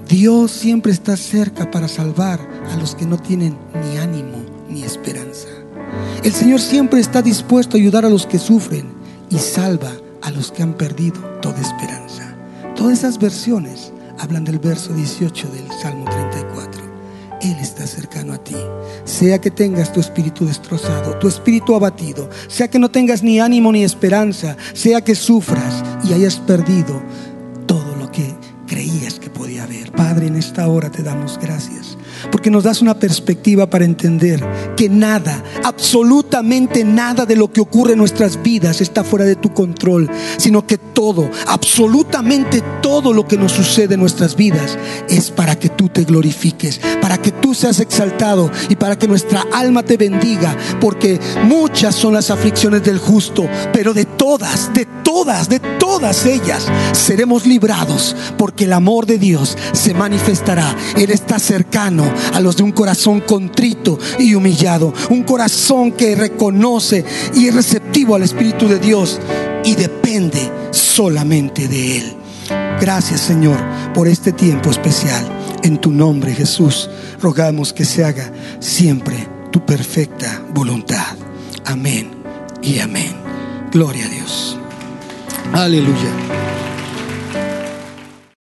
Dios 0.09 0.51
siempre 0.51 0.93
está 0.93 1.17
cerca 1.17 1.71
para 1.71 1.89
salvar 1.89 2.41
a 2.71 2.77
los 2.77 2.95
que 2.95 3.07
no 3.07 3.19
tienen 3.19 3.57
ni 3.83 3.99
ánimo 3.99 4.43
ni 4.69 4.83
esperanza. 4.83 5.49
El 6.23 6.33
Señor 6.33 6.61
siempre 6.61 7.01
está 7.01 7.23
dispuesto 7.23 7.77
a 7.77 7.81
ayudar 7.81 8.05
a 8.05 8.11
los 8.11 8.27
que 8.27 8.39
sufren 8.39 8.93
y 9.31 9.39
salva 9.39 9.93
a 10.23 10.31
los 10.31 10.53
que 10.53 10.63
han 10.63 10.75
perdido 10.75 11.21
toda 11.41 11.61
esperanza. 11.61 12.35
Todas 12.77 12.99
esas 12.99 13.19
versiones 13.19 13.93
hablan 14.19 14.45
del 14.45 14.59
verso 14.59 14.93
18 14.93 15.49
del 15.49 15.69
Salmo 15.81 16.05
34. 16.05 16.83
Él 17.43 17.57
está 17.61 17.87
cercano 17.87 18.35
a 18.35 18.39
ti. 18.39 18.57
Sea 19.05 19.41
que 19.41 19.51
tengas 19.51 19.93
tu 19.93 20.01
espíritu 20.01 20.47
destrozado, 20.47 21.19
tu 21.19 21.27
espíritu 21.27 21.75
abatido, 21.75 22.31
sea 22.47 22.69
que 22.69 22.79
no 22.79 22.91
tengas 22.91 23.23
ni 23.23 23.41
ánimo 23.41 23.73
ni 23.73 23.83
esperanza, 23.83 24.57
sea 24.75 25.01
que 25.01 25.17
sufras 25.17 25.83
y 26.05 26.13
hayas 26.13 26.37
perdido 26.37 27.03
Padre, 30.03 30.27
en 30.27 30.35
esta 30.35 30.67
hora 30.67 30.91
te 30.91 31.01
damos 31.05 31.39
gracias 31.41 31.82
porque 32.43 32.51
nos 32.51 32.65
das 32.65 32.83
una 32.83 32.99
perspectiva 32.99 33.71
para 33.71 33.85
entender 33.85 34.45
que 34.77 34.89
nada, 34.89 35.45
absolutamente 35.63 36.83
nada 36.83 37.25
de 37.25 37.37
lo 37.37 37.53
que 37.53 37.61
ocurre 37.61 37.93
en 37.93 38.01
nuestras 38.01 38.43
vidas 38.43 38.81
está 38.81 39.05
fuera 39.05 39.25
de 39.25 39.37
tu 39.37 39.55
control, 39.55 40.11
sino 40.39 40.67
que 40.67 40.77
todo, 40.77 41.31
absolutamente 41.47 42.61
todo 42.83 43.13
lo 43.13 43.29
que 43.29 43.37
nos 43.37 43.53
sucede 43.53 43.95
en 43.95 44.01
nuestras 44.01 44.35
vidas 44.35 44.77
es 45.09 45.31
para 45.31 45.55
que 45.57 45.69
tú 45.69 45.89
te 45.89 46.03
glorifiques, 46.03 46.81
para 47.01 47.17
que 47.17 47.31
tú 47.31 47.55
seas 47.55 47.79
exaltado 47.79 48.51
y 48.69 48.75
para 48.75 48.99
que 48.99 49.07
nuestra 49.07 49.47
alma 49.53 49.85
te 49.85 49.97
bendiga, 49.97 50.57
porque 50.81 51.21
muchas 51.45 51.95
son 51.95 52.15
las 52.15 52.33
aflicciones 52.33 52.83
del 52.83 52.99
justo, 52.99 53.47
pero 53.73 53.95
de 53.95 54.05
todas, 54.05 54.75
de 54.75 54.89
todas, 55.05 55.49
de 55.49 55.61
todas 55.61 56.27
ellas 56.27 56.67
seremos 56.93 57.47
librados, 57.47 58.17
porque 58.37 58.65
el 58.65 58.73
amor 58.73 59.07
de 59.07 59.19
Dios 59.19 59.57
se 59.73 59.95
manifestará. 59.95 60.75
Él 60.97 61.11
está 61.11 61.39
cercano 61.39 62.11
a 62.33 62.41
los 62.41 62.57
de 62.57 62.63
un 62.63 62.73
corazón 62.73 63.21
contrito 63.21 63.99
y 64.19 64.35
humillado, 64.35 64.93
un 65.11 65.23
corazón 65.23 65.93
que 65.93 66.15
reconoce 66.15 67.05
y 67.35 67.49
es 67.49 67.55
receptivo 67.55 68.15
al 68.15 68.23
Espíritu 68.23 68.69
de 68.69 68.79
Dios 68.79 69.21
y 69.65 69.75
depende 69.75 70.51
solamente 70.71 71.69
de 71.69 71.99
Él. 71.99 72.17
Gracias 72.81 73.21
Señor 73.21 73.59
por 73.95 74.09
este 74.09 74.33
tiempo 74.33 74.71
especial. 74.71 75.25
En 75.63 75.79
tu 75.79 75.93
nombre 75.93 76.35
Jesús 76.35 76.91
rogamos 77.21 77.73
que 77.73 77.85
se 77.85 78.05
haga 78.05 78.33
siempre 78.59 79.29
tu 79.51 79.65
perfecta 79.65 80.43
voluntad. 80.53 81.17
Amén 81.65 82.11
y 82.63 82.81
amén. 82.81 83.15
Gloria 83.71 84.07
a 84.07 84.09
Dios. 84.09 84.59
Aleluya. 85.53 86.62